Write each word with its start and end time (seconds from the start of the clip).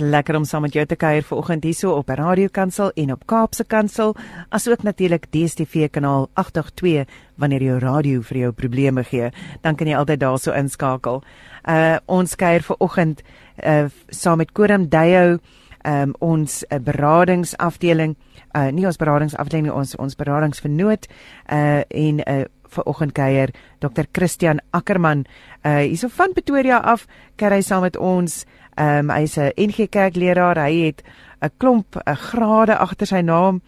lekker 0.00 0.36
om 0.36 0.44
saam 0.44 0.62
met 0.64 0.74
jou 0.74 0.84
te 0.86 0.96
kuier 0.96 1.22
vanoggend 1.22 1.64
hierso 1.64 1.92
op 1.96 2.08
Radio 2.08 2.48
Kansel 2.52 2.90
en 2.96 3.12
op 3.12 3.26
Kaapse 3.26 3.64
Kansel, 3.64 4.14
asook 4.48 4.82
natuurlik 4.82 5.26
DStv 5.30 5.90
kanaal 5.90 6.28
882 6.34 7.06
wanneer 7.36 7.62
jou 7.62 7.78
radio 7.78 8.20
vir 8.20 8.38
jou 8.38 8.52
probleme 8.52 9.04
gee, 9.04 9.30
dan 9.60 9.76
kan 9.76 9.88
jy 9.88 9.96
altyd 9.96 10.20
daarso 10.20 10.52
inskakel. 10.56 11.22
Uh 11.68 11.96
ons 12.06 12.36
kuier 12.36 12.64
vanoggend 12.64 13.22
uh 13.64 13.88
saam 14.08 14.38
met 14.38 14.52
Koram 14.52 14.88
Deyo, 14.88 15.38
um 15.84 16.14
ons 16.20 16.64
uh, 16.68 16.78
beradingsafdeling, 16.78 18.16
uh 18.56 18.70
nie 18.72 18.86
ons 18.86 19.00
beradingsafdeling 19.00 19.68
nie, 19.68 19.74
ons 19.74 19.96
ons 19.96 20.16
beradingsvernoot 20.16 21.08
uh 21.52 21.82
en 21.88 22.24
uh 22.26 22.44
vanoggend 22.70 23.12
kuier 23.12 23.50
Dr. 23.78 24.08
Christian 24.12 24.60
Ackermann 24.70 25.26
uh 25.64 25.82
hierso 25.82 26.08
van 26.08 26.32
Pretoria 26.32 26.78
af, 26.78 27.06
kuier 27.36 27.58
hy 27.58 27.62
saam 27.62 27.82
met 27.82 27.96
ons 27.96 28.44
Ehm 28.80 29.10
um, 29.10 29.16
hy's 29.16 29.36
'n 29.36 29.52
NG 29.56 29.88
Kerk 29.88 30.16
leraar. 30.16 30.56
Hy 30.56 30.74
het 30.86 31.02
'n 31.40 31.50
klomp 31.56 31.96
'n 31.96 32.16
grade 32.16 32.76
agter 32.76 33.06
sy 33.06 33.20
naam. 33.20 33.62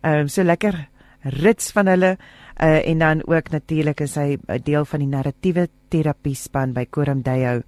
Ehm 0.00 0.20
um, 0.20 0.28
so 0.28 0.42
lekker 0.42 0.88
rits 1.22 1.72
van 1.72 1.86
hulle 1.86 2.16
uh, 2.62 2.88
en 2.88 2.98
dan 2.98 3.26
ook 3.26 3.50
natuurlik 3.50 4.00
is 4.00 4.14
hy 4.14 4.38
'n 4.46 4.60
deel 4.62 4.84
van 4.84 5.00
die 5.00 5.08
narratiewe 5.08 5.68
terapie 5.88 6.34
span 6.34 6.72
by 6.72 6.86
Koram 6.90 7.22
Deyo. 7.22 7.62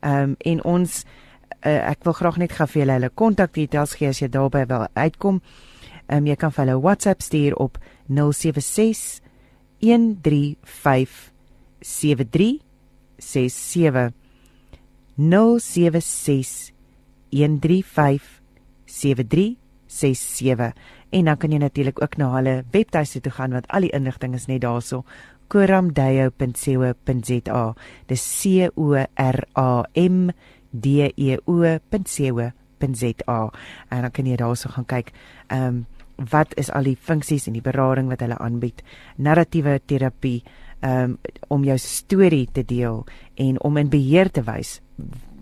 Ehm 0.00 0.22
um, 0.22 0.34
en 0.38 0.64
ons 0.64 1.04
uh, 1.66 1.90
ek 1.90 2.04
wil 2.04 2.12
graag 2.12 2.36
net 2.36 2.52
gou 2.52 2.66
vir 2.66 2.80
julle 2.80 2.92
hulle 2.92 3.10
kontakdetails 3.14 3.94
gee 3.94 4.08
as 4.08 4.18
jy 4.18 4.28
daarby 4.28 4.66
wil 4.66 4.86
uitkom. 4.94 5.40
Ehm 6.06 6.18
um, 6.18 6.26
jy 6.26 6.36
kan 6.36 6.52
vir 6.52 6.64
hulle 6.66 6.80
WhatsApp 6.80 7.20
stuur 7.20 7.54
op 7.56 7.78
076 8.08 9.21
135 9.82 11.32
7367 11.80 14.12
076 15.16 16.72
135 17.30 18.40
7367 18.86 20.72
en 21.12 21.24
dan 21.24 21.36
kan 21.36 21.52
jy 21.52 21.58
natuurlik 21.60 22.02
ook 22.02 22.16
na 22.16 22.32
hulle 22.36 22.64
webtuiste 22.72 23.20
toe 23.20 23.32
gaan 23.32 23.52
want 23.52 23.68
al 23.68 23.80
die 23.84 23.92
inligting 23.92 24.34
is 24.34 24.46
net 24.48 24.60
daarso. 24.64 25.04
Koramdeyo.co.za 25.52 27.74
dis 28.08 28.40
c 28.40 28.42
o 28.74 28.96
r 28.96 29.38
a 29.54 29.84
m 29.94 30.30
d 30.72 31.12
e 31.16 31.36
o.co.za 31.44 33.50
en 33.90 34.02
dan 34.02 34.10
kan 34.10 34.26
jy 34.26 34.36
daarso 34.36 34.68
gaan 34.72 34.86
kyk 34.86 35.12
ehm 35.48 35.66
um, 35.66 35.86
wat 36.30 36.54
is 36.60 36.70
al 36.70 36.86
die 36.86 36.96
funksies 36.96 37.46
en 37.46 37.56
die 37.56 37.64
berading 37.64 38.08
wat 38.12 38.20
hulle 38.20 38.38
aanbied 38.38 38.82
narratiewe 39.16 39.80
terapie 39.86 40.42
um, 40.82 41.18
om 41.48 41.64
jou 41.64 41.78
storie 41.78 42.46
te 42.52 42.64
deel 42.66 43.04
en 43.34 43.60
om 43.60 43.76
in 43.76 43.90
beheer 43.90 44.30
te 44.30 44.44
wys 44.46 44.80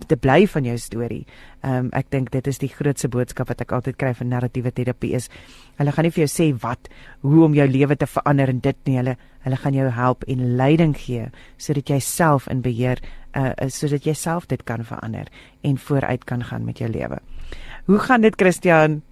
te 0.09 0.17
bly 0.17 0.47
van 0.49 0.65
jou 0.65 0.77
storie. 0.81 1.25
Ehm 1.61 1.87
um, 1.87 1.89
ek 1.93 2.09
dink 2.11 2.31
dit 2.33 2.47
is 2.49 2.59
die 2.59 2.71
grootste 2.73 3.11
boodskap 3.13 3.51
wat 3.53 3.61
ek 3.61 3.73
altyd 3.77 3.99
kry 4.01 4.15
van 4.17 4.31
narratiewe 4.33 4.73
terapie 4.73 5.13
is 5.17 5.29
hulle 5.77 5.93
gaan 5.93 6.07
nie 6.09 6.13
vir 6.15 6.25
jou 6.25 6.31
sê 6.33 6.47
wat 6.63 6.89
hoe 7.21 7.45
om 7.45 7.55
jou 7.55 7.67
lewe 7.69 7.97
te 7.97 8.09
verander 8.09 8.49
en 8.49 8.63
dit 8.65 8.81
nie 8.89 8.97
hulle 8.97 9.17
hulle 9.45 9.59
gaan 9.61 9.77
jou 9.77 9.91
help 9.97 10.25
en 10.29 10.47
leiding 10.57 10.95
gee 10.97 11.29
sodat 11.59 11.93
jy 11.93 12.01
self 12.01 12.49
in 12.49 12.63
beheer 12.65 13.03
uh 13.37 13.53
sodat 13.69 14.09
jy 14.09 14.15
self 14.15 14.49
dit 14.49 14.65
kan 14.65 14.85
verander 14.85 15.29
en 15.63 15.77
vooruit 15.77 16.25
kan 16.25 16.45
gaan 16.45 16.65
met 16.65 16.81
jou 16.81 16.89
lewe. 16.89 17.21
Hoe 17.87 17.99
gaan 17.99 18.21
dit 18.21 18.37
Christian? 18.37 19.03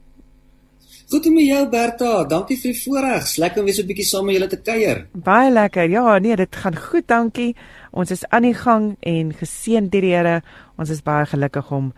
Goed 1.08 1.24
om 1.26 1.38
jou 1.40 1.62
Berta, 1.72 2.08
dankie 2.28 2.58
vir 2.60 2.74
die 2.74 2.80
voorreg. 2.82 3.30
Lekker 3.40 3.62
om 3.62 3.64
weer 3.64 3.74
so 3.74 3.82
'n 3.82 3.88
bietjie 3.88 4.04
saam 4.04 4.26
met 4.26 4.34
julle 4.34 4.46
te 4.46 4.60
kuier. 4.60 5.06
Baie 5.14 5.50
lekker. 5.50 5.88
Ja, 5.88 6.18
nee, 6.18 6.36
dit 6.36 6.56
gaan 6.56 6.76
goed, 6.76 7.08
dankie. 7.08 7.56
Ons 7.92 8.10
is 8.10 8.28
aan 8.28 8.42
die 8.42 8.54
gang 8.54 8.96
en 9.00 9.32
geseën 9.32 9.88
deur 9.88 10.00
die 10.00 10.14
Here. 10.14 10.42
Ons 10.76 10.90
is 10.90 11.02
baie 11.02 11.24
gelukkig 11.24 11.70
om 11.70 11.92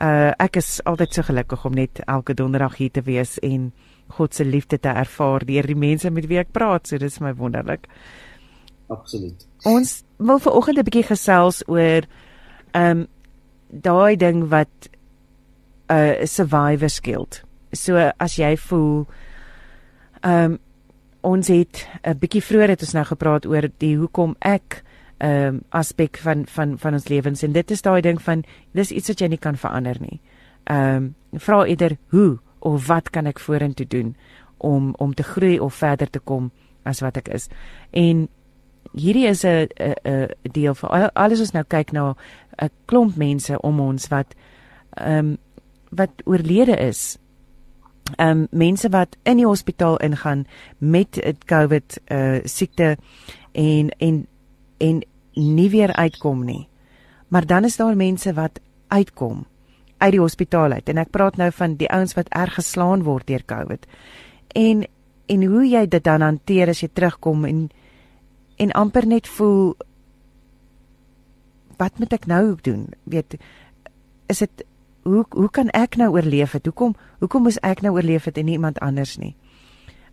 uh 0.00 0.30
ek 0.38 0.56
is 0.56 0.80
altyd 0.84 1.12
so 1.14 1.22
gelukkig 1.22 1.64
om 1.64 1.72
net 1.74 2.00
elke 2.06 2.34
donderdag 2.34 2.76
hier 2.76 2.90
te 2.90 3.02
wees 3.02 3.38
en 3.38 3.72
God 4.08 4.34
se 4.34 4.44
liefde 4.44 4.78
te 4.78 4.88
ervaar 4.88 5.44
deur 5.44 5.66
die 5.66 5.76
mense 5.76 6.10
met 6.10 6.26
wie 6.26 6.38
ek 6.38 6.52
praat. 6.52 6.86
So 6.86 6.98
dis 6.98 7.18
my 7.18 7.34
wonderlik. 7.34 7.86
Absoluut. 8.88 9.46
Ons 9.64 10.04
wil 10.18 10.38
ver 10.38 10.52
oggend 10.52 10.78
'n 10.78 10.84
bietjie 10.84 11.06
gesels 11.10 11.62
oor 11.68 12.02
um 12.74 13.06
daai 13.70 14.16
ding 14.16 14.48
wat 14.48 14.88
'n 15.88 15.94
uh, 15.94 16.26
survivor 16.26 16.88
skild 16.88 17.42
so 17.72 17.96
as 18.18 18.36
jy 18.36 18.56
voel 18.56 19.06
ehm 20.22 20.52
um, 20.52 20.58
ons 21.22 21.48
het 21.48 21.86
'n 22.02 22.18
bietjie 22.18 22.42
vroeër 22.42 22.68
het 22.68 22.82
ons 22.82 22.92
nou 22.92 23.04
gepraat 23.04 23.46
oor 23.46 23.70
die 23.78 23.96
hoekom 23.96 24.36
ek 24.40 24.82
ehm 25.18 25.46
um, 25.46 25.62
aspek 25.70 26.16
van 26.16 26.46
van 26.46 26.78
van 26.78 26.92
ons 26.92 27.08
lewens 27.08 27.42
en 27.42 27.52
dit 27.52 27.70
is 27.70 27.82
daai 27.82 28.00
ding 28.00 28.22
van 28.22 28.44
dis 28.72 28.90
iets 28.90 29.08
wat 29.08 29.20
jy 29.20 29.28
nie 29.28 29.38
kan 29.38 29.56
verander 29.56 29.96
nie. 30.00 30.20
Ehm 30.64 30.96
um, 30.96 31.14
vra 31.38 31.64
eerder 31.64 31.96
hoe 32.08 32.38
of 32.58 32.86
wat 32.86 33.10
kan 33.10 33.26
ek 33.26 33.38
vorentoe 33.38 33.86
doen 33.86 34.16
om 34.58 34.94
om 34.98 35.14
te 35.14 35.22
groei 35.22 35.60
of 35.60 35.74
verder 35.74 36.10
te 36.10 36.18
kom 36.18 36.50
as 36.82 37.00
wat 37.00 37.16
ek 37.16 37.28
is. 37.28 37.48
En 37.90 38.28
hierdie 38.92 39.26
is 39.26 39.44
'n 39.44 39.68
'n 40.04 40.28
deel 40.42 40.74
van 40.74 41.12
alles 41.14 41.40
ons 41.40 41.52
nou 41.52 41.64
kyk 41.64 41.92
na 41.92 42.14
'n 42.58 42.70
klomp 42.84 43.16
mense 43.16 43.60
om 43.60 43.80
ons 43.80 44.08
wat 44.08 44.34
ehm 44.96 45.18
um, 45.18 45.38
wat 45.90 46.10
oorlede 46.24 46.76
is 46.76 47.18
ehm 48.16 48.28
um, 48.28 48.46
mense 48.50 48.88
wat 48.88 49.16
in 49.22 49.36
die 49.36 49.46
hospitaal 49.46 49.96
ingaan 49.96 50.46
met 50.78 51.16
'n 51.16 51.38
COVID 51.46 52.00
uh 52.08 52.40
siekte 52.44 52.96
en 53.52 53.88
en 53.88 54.26
en 54.78 55.02
nie 55.34 55.70
weer 55.70 55.92
uitkom 55.92 56.44
nie. 56.44 56.68
Maar 57.28 57.46
dan 57.46 57.64
is 57.64 57.76
daar 57.76 57.96
mense 57.96 58.32
wat 58.32 58.60
uitkom 58.88 59.46
uit 59.98 60.10
die 60.10 60.20
hospitaal 60.20 60.72
uit 60.72 60.88
en 60.88 60.98
ek 60.98 61.10
praat 61.10 61.36
nou 61.36 61.50
van 61.54 61.76
die 61.76 61.88
ouens 61.88 62.14
wat 62.14 62.28
erg 62.28 62.54
geslaan 62.54 63.02
word 63.02 63.26
deur 63.26 63.44
COVID. 63.44 63.86
En 64.48 64.86
en 65.26 65.44
hoe 65.44 65.68
jy 65.68 65.86
dit 65.88 66.04
dan 66.04 66.20
hanteer 66.20 66.68
as 66.68 66.80
jy 66.80 66.88
terugkom 66.92 67.44
en 67.44 67.70
en 68.56 68.72
amper 68.72 69.06
net 69.06 69.28
voel 69.28 69.74
wat 71.76 71.98
moet 71.98 72.12
ek 72.12 72.26
nou 72.26 72.56
doen? 72.62 72.86
Weet 73.04 73.38
is 74.26 74.38
dit 74.38 74.64
hoe 75.02 75.24
hoe 75.30 75.50
kan 75.50 75.70
ek 75.70 75.96
nou 75.96 76.10
oorleef 76.12 76.52
het? 76.52 76.66
Hoekom 76.66 76.94
hoekom 77.18 77.42
moes 77.42 77.58
ek 77.60 77.82
nou 77.82 77.94
oorleef 77.94 78.24
het 78.24 78.38
en 78.38 78.44
nie 78.44 78.58
iemand 78.58 78.78
anders 78.78 79.16
nie? 79.16 79.34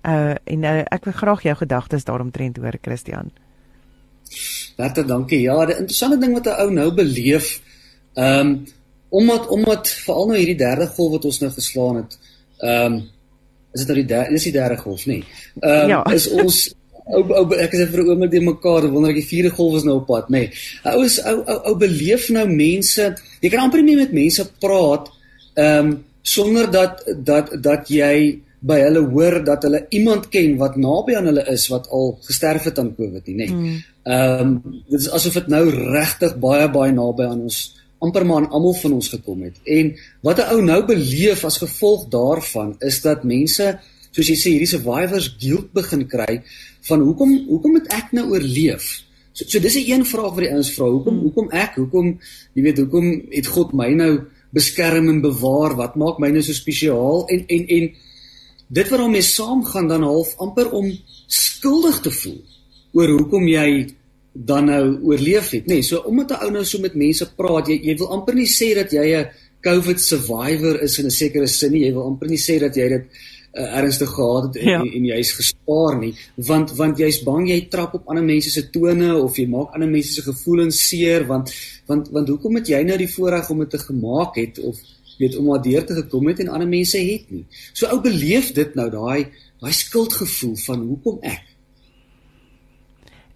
Uh 0.08 0.36
en 0.44 0.64
uh, 0.64 0.80
ek 0.92 1.06
wil 1.06 1.14
graag 1.14 1.44
jou 1.44 1.56
gedagtes 1.56 2.08
daaromtrent 2.08 2.58
hoor, 2.58 2.78
Christian. 2.82 3.32
Bertha, 4.78 5.04
dankie. 5.04 5.42
Ja, 5.42 5.66
die 5.66 5.76
interessante 5.76 6.18
ding 6.18 6.34
wat 6.34 6.48
'n 6.48 6.62
ou 6.64 6.72
nou 6.72 6.92
beleef, 6.94 7.62
ehm 8.14 8.48
um, 8.48 8.68
omdat 9.10 9.48
omdat 9.48 9.90
veral 9.90 10.28
nou 10.28 10.38
hierdie 10.38 10.58
derde 10.58 10.88
golf 10.88 11.12
wat 11.12 11.26
ons 11.26 11.40
nou 11.40 11.52
geslaan 11.52 11.96
het, 11.96 12.20
ehm 12.58 12.94
um, 12.94 13.10
is 13.74 13.86
dit 13.86 13.88
nou 13.88 13.98
die 14.00 14.16
derde 14.16 14.34
is 14.34 14.44
die 14.44 14.52
derde 14.52 14.78
golf 14.78 15.06
nie. 15.06 15.24
Ehm 15.60 15.82
um, 15.84 15.88
ja. 15.88 16.04
is 16.14 16.30
ons 16.30 16.74
ou 17.16 17.24
ou 17.42 17.46
ek 17.58 17.74
is 17.74 17.90
vir 17.90 18.04
'n 18.04 18.10
oomblik 18.10 18.32
die 18.32 18.46
mekaar 18.46 18.90
wonder 18.92 19.12
ek 19.12 19.22
die 19.22 19.32
vierde 19.32 19.52
golf 19.56 19.78
is 19.78 19.86
nou 19.88 19.98
op 20.02 20.08
pad 20.08 20.30
nê. 20.30 20.50
Nee. 20.50 20.52
Ou 20.84 21.04
is 21.04 21.18
ou 21.24 21.38
ou 21.46 21.60
ou 21.72 21.76
beleef 21.76 22.30
nou 22.30 22.46
mense. 22.48 23.16
Jy 23.42 23.50
kan 23.50 23.66
amper 23.66 23.84
nie 23.84 23.96
met 23.96 24.12
mense 24.12 24.46
praat 24.60 25.10
ehm 25.56 25.88
um, 25.88 25.98
sonder 26.22 26.72
dat 26.72 27.04
dat 27.18 27.64
dat 27.64 27.88
jy 27.90 28.40
by 28.60 28.80
hulle 28.84 29.02
hoor 29.14 29.44
dat 29.44 29.64
hulle 29.64 29.86
iemand 29.90 30.30
ken 30.30 30.58
wat 30.60 30.76
naby 30.76 31.16
aan 31.16 31.30
hulle 31.32 31.46
is 31.48 31.68
wat 31.72 31.88
al 31.96 32.18
gesterf 32.28 32.64
het 32.68 32.80
aan 32.80 32.96
Covid 32.96 33.28
nie 33.28 33.36
nê. 33.36 33.48
Nee. 33.50 33.84
Ehm 34.04 34.48
mm. 34.48 34.56
um, 34.66 34.82
dit 34.90 35.00
is 35.00 35.10
asof 35.10 35.34
dit 35.34 35.48
nou 35.48 35.66
regtig 35.70 36.36
baie 36.40 36.68
baie 36.70 36.92
naby 36.92 37.24
aan 37.24 37.48
ons 37.48 37.60
amper 38.00 38.26
maar 38.26 38.44
aan 38.44 38.52
almal 38.56 38.74
van 38.74 38.94
ons 38.94 39.10
gekom 39.12 39.42
het. 39.44 39.56
En 39.64 39.96
wat 40.22 40.40
'n 40.40 40.50
ou 40.54 40.62
nou 40.62 40.86
beleef 40.86 41.46
as 41.46 41.58
gevolg 41.58 42.08
daarvan 42.08 42.76
is 42.80 43.02
dat 43.02 43.24
mense 43.24 43.80
soos 44.12 44.30
jy 44.32 44.38
sê 44.40 44.54
hierdie 44.54 44.70
survivors 44.70 45.30
guilt 45.40 45.72
begin 45.74 46.08
kry 46.08 46.42
van 46.90 47.06
hoekom 47.06 47.36
hoekom 47.48 47.78
moet 47.78 47.88
ek 47.94 48.14
nou 48.18 48.30
oorleef? 48.34 49.04
So, 49.34 49.46
so 49.46 49.60
dis 49.60 49.76
'n 49.76 49.92
een 49.92 50.06
vraag 50.06 50.34
wat 50.36 50.44
die 50.44 50.52
ouens 50.52 50.74
vra. 50.74 50.86
Hoekom 50.90 51.14
hmm. 51.14 51.24
hoekom 51.24 51.48
ek? 51.52 51.76
Hoekom 51.76 52.20
jy 52.54 52.62
weet 52.64 52.78
hoekom 52.78 53.08
het 53.30 53.48
God 53.48 53.74
my 53.74 53.90
nou 53.94 54.14
beskerm 54.52 55.10
en 55.10 55.22
bewaar? 55.22 55.76
Wat 55.76 55.96
maak 55.96 56.20
my 56.20 56.30
nou 56.30 56.42
so 56.42 56.54
spesiaal? 56.54 57.28
En 57.28 57.46
en 57.48 57.68
en 57.68 57.92
dit 58.68 58.90
wat 58.90 59.00
daarmee 59.00 59.22
saamgaan 59.22 59.88
dan 59.88 60.04
half 60.04 60.36
amper 60.38 60.72
om 60.72 60.92
skuldig 61.28 62.02
te 62.02 62.12
voel 62.12 62.42
oor 62.94 63.10
hoekom 63.10 63.48
jy 63.48 63.88
dan 64.34 64.66
nou 64.66 65.00
oorleef 65.10 65.50
het, 65.50 65.66
nê? 65.66 65.80
Nee, 65.80 65.82
so 65.82 65.98
omdat 66.06 66.32
'n 66.32 66.44
ou 66.46 66.52
nou 66.52 66.66
so 66.66 66.80
met 66.80 66.94
mense 66.94 67.26
praat, 67.36 67.68
jy 67.68 67.80
jy 67.84 67.98
wil 67.98 68.12
amper 68.12 68.36
nie 68.36 68.48
sê 68.48 68.74
dat 68.76 68.92
jy 68.92 69.16
'n 69.16 69.30
COVID 69.62 70.00
survivor 70.00 70.82
is 70.84 71.00
in 71.00 71.06
'n 71.06 71.12
sekere 71.12 71.48
sin 71.48 71.72
nie. 71.72 71.86
Jy 71.86 71.94
wil 71.94 72.06
amper 72.06 72.28
nie 72.28 72.38
sê 72.38 72.60
dat 72.60 72.76
jy 72.76 72.88
dit 72.90 73.06
uh, 73.54 73.78
ernstig 73.78 74.10
gehad 74.10 74.44
het 74.44 74.56
en, 74.62 74.68
ja. 74.70 74.80
en, 74.80 74.92
en 74.94 75.06
jy's 75.06 75.32
gespaar 75.38 75.98
nie 76.00 76.14
want 76.50 76.76
want 76.78 77.02
jy's 77.02 77.22
bang 77.26 77.50
jy 77.50 77.60
trap 77.72 77.98
op 77.98 78.08
ander 78.08 78.26
mense 78.26 78.54
se 78.54 78.70
tone 78.70 79.10
of 79.16 79.38
jy 79.38 79.48
maak 79.50 79.74
ander 79.74 79.90
mense 79.90 80.14
se 80.14 80.26
gevoelens 80.26 80.80
seer 80.90 81.26
want 81.30 81.54
want 81.90 82.10
want 82.16 82.30
hoekom 82.30 82.60
het 82.60 82.70
jy 82.70 82.84
nou 82.86 82.98
die 83.02 83.12
voorreg 83.12 83.50
om 83.50 83.66
dit 83.66 83.76
te 83.76 83.82
gemaak 83.82 84.38
het 84.42 84.60
of 84.60 84.80
weet 85.20 85.38
om 85.38 85.50
maar 85.52 85.62
deur 85.62 85.86
te 85.86 85.98
gekom 86.02 86.28
het 86.32 86.40
en 86.40 86.54
ander 86.56 86.70
mense 86.70 86.98
het 86.98 87.30
nie 87.34 87.46
so 87.74 87.90
ou 87.90 88.02
beleef 88.02 88.54
dit 88.58 88.76
nou 88.80 88.90
daai 88.94 89.28
daai 89.60 89.74
skuldgevoel 89.74 90.56
van 90.66 90.88
hoekom 90.94 91.20
ek 91.22 91.46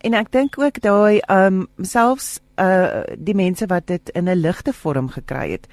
en 0.03 0.15
ek 0.19 0.31
dink 0.35 0.59
ook 0.59 0.81
daai 0.83 1.19
ehm 1.19 1.63
um, 1.63 1.67
selfs 1.81 2.37
uh 2.61 3.03
die 3.17 3.35
mense 3.35 3.65
wat 3.65 3.87
dit 3.87 4.09
in 4.13 4.29
'n 4.29 4.41
ligte 4.41 4.73
vorm 4.73 5.09
gekry 5.09 5.51
het 5.57 5.67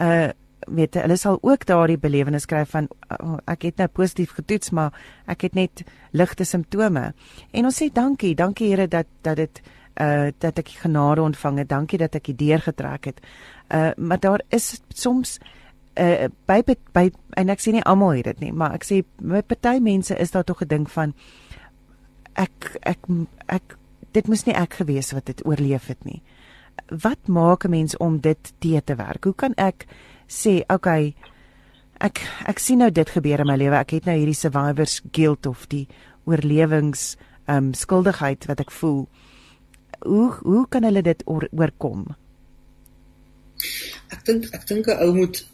uh 0.00 0.30
weet 0.66 0.94
hulle 0.94 1.16
sal 1.16 1.38
ook 1.42 1.66
daardie 1.66 1.98
belewenis 1.98 2.46
kry 2.46 2.64
van 2.66 2.88
oh, 3.18 3.38
ek 3.46 3.62
het 3.62 3.76
nou 3.76 3.88
positief 3.88 4.34
getoets 4.36 4.70
maar 4.70 4.92
ek 5.26 5.42
het 5.48 5.54
net 5.54 5.84
ligte 6.12 6.44
simptome. 6.44 7.12
En 7.50 7.64
ons 7.64 7.82
sê 7.82 7.88
dankie, 7.92 8.34
dankie 8.34 8.68
Here 8.72 8.88
dat 8.88 9.06
dat 9.22 9.36
dit 9.36 9.62
uh 10.00 10.30
dat 10.38 10.58
ek 10.58 10.68
genade 10.82 11.22
ontvang 11.22 11.58
het. 11.58 11.68
Dankie 11.68 11.98
dat 11.98 12.14
ek 12.14 12.30
die 12.30 12.38
deur 12.46 12.60
getrek 12.60 13.04
het. 13.04 13.20
Uh 13.68 13.90
maar 13.96 14.20
daar 14.20 14.42
is 14.48 14.80
soms 14.88 15.38
uh 16.00 16.28
by 16.46 16.62
by 16.92 17.10
en 17.36 17.52
ek 17.52 17.60
sê 17.60 17.72
nie 17.72 17.84
almal 17.84 18.16
het 18.16 18.24
dit 18.24 18.40
nie, 18.40 18.52
maar 18.52 18.74
ek 18.74 18.84
sê 18.84 19.02
by 19.18 19.42
party 19.42 19.78
mense 19.80 20.16
is 20.16 20.30
daar 20.30 20.44
tog 20.44 20.62
'n 20.62 20.68
ding 20.68 20.90
van 20.90 21.14
ek 22.34 22.76
ek 22.82 22.98
ek 23.48 23.76
dit 24.12 24.28
moes 24.28 24.44
nie 24.46 24.54
ek 24.54 24.74
gewees 24.80 25.12
wat 25.12 25.26
dit 25.26 25.44
oorleef 25.46 25.86
het 25.86 26.04
nie. 26.04 26.22
Wat 26.88 27.28
maak 27.28 27.64
'n 27.64 27.70
mens 27.70 27.96
om 27.96 28.20
dit 28.20 28.52
te 28.58 28.80
te 28.84 28.94
werk? 28.94 29.24
Hoe 29.24 29.34
kan 29.34 29.54
ek 29.56 29.86
sê, 30.32 30.62
okay, 30.72 31.12
ek 32.02 32.22
ek 32.50 32.62
sien 32.62 32.82
nou 32.82 32.90
dit 32.90 33.12
gebeur 33.16 33.44
in 33.44 33.50
my 33.50 33.58
lewe. 33.60 33.78
Ek 33.78 33.94
het 33.98 34.08
nou 34.08 34.16
hierdie 34.16 34.38
survivors 34.38 35.00
guilt 35.12 35.46
of 35.50 35.66
die 35.72 35.86
oorlewings 36.24 37.12
um 37.50 37.72
skuldigheid 37.74 38.46
wat 38.50 38.62
ek 38.64 38.74
voel. 38.80 39.06
Hoe 40.02 40.30
hoe 40.40 40.66
kan 40.70 40.86
hulle 40.88 41.02
dit 41.02 41.22
oor, 41.26 41.46
oorkom? 41.52 42.06
Ek 44.12 44.24
dink 44.26 44.50
ek 44.54 44.66
dink 44.66 44.88
'n 44.88 44.98
ou 45.06 45.14
moet 45.14 45.44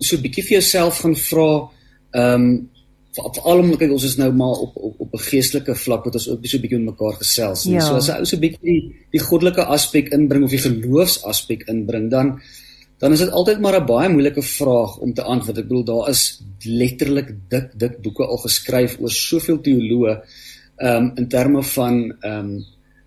so 0.00 0.16
'n 0.16 0.22
bietjie 0.22 0.44
vir 0.44 0.60
jouself 0.60 1.00
gaan 1.02 1.16
vra 1.16 1.50
ehm 2.14 2.34
um, 2.34 2.68
veral 3.18 3.60
omdat 3.62 3.80
kyk 3.80 3.92
ons 3.92 4.04
is 4.04 4.16
nou 4.16 4.30
maar 4.32 4.60
op 4.64 4.76
op 4.76 5.00
op 5.00 5.14
'n 5.14 5.26
geestelike 5.30 5.74
vlak 5.74 6.04
wat 6.04 6.14
ons 6.14 6.28
ook 6.28 6.46
so 6.46 6.56
'n 6.56 6.62
bietjie 6.62 6.78
met 6.78 6.92
mekaar 6.92 7.16
gesels 7.18 7.64
nie. 7.64 7.74
Ja. 7.74 7.80
So 7.80 7.96
as 7.96 8.08
'n 8.08 8.20
ou 8.20 8.24
so 8.24 8.36
'n 8.36 8.40
bietjie 8.40 8.64
die, 8.64 8.94
die 9.10 9.20
goddelike 9.20 9.64
aspek 9.64 10.12
inbring 10.12 10.44
of 10.44 10.50
die 10.50 10.64
geloofsaspek 10.68 11.68
inbring, 11.68 12.10
dan 12.10 12.40
dan 12.98 13.12
is 13.12 13.22
dit 13.22 13.30
altyd 13.30 13.60
maar 13.60 13.80
'n 13.80 13.86
baie 13.86 14.08
moeilike 14.08 14.42
vraag 14.42 14.98
om 14.98 15.14
te 15.14 15.22
antwoord. 15.22 15.58
Ek 15.58 15.68
bedoel 15.68 15.84
daar 15.84 16.08
is 16.08 16.42
letterlik 16.64 17.34
dik 17.48 17.78
dik 17.78 18.02
boeke 18.02 18.26
al 18.26 18.36
geskryf 18.36 18.98
oor 19.00 19.10
soveel 19.10 19.60
teoloë 19.60 20.14
ehm 20.76 20.96
um, 20.96 21.12
in 21.16 21.28
terme 21.28 21.62
van 21.62 21.94
ehm 22.20 22.38
um, 22.38 22.64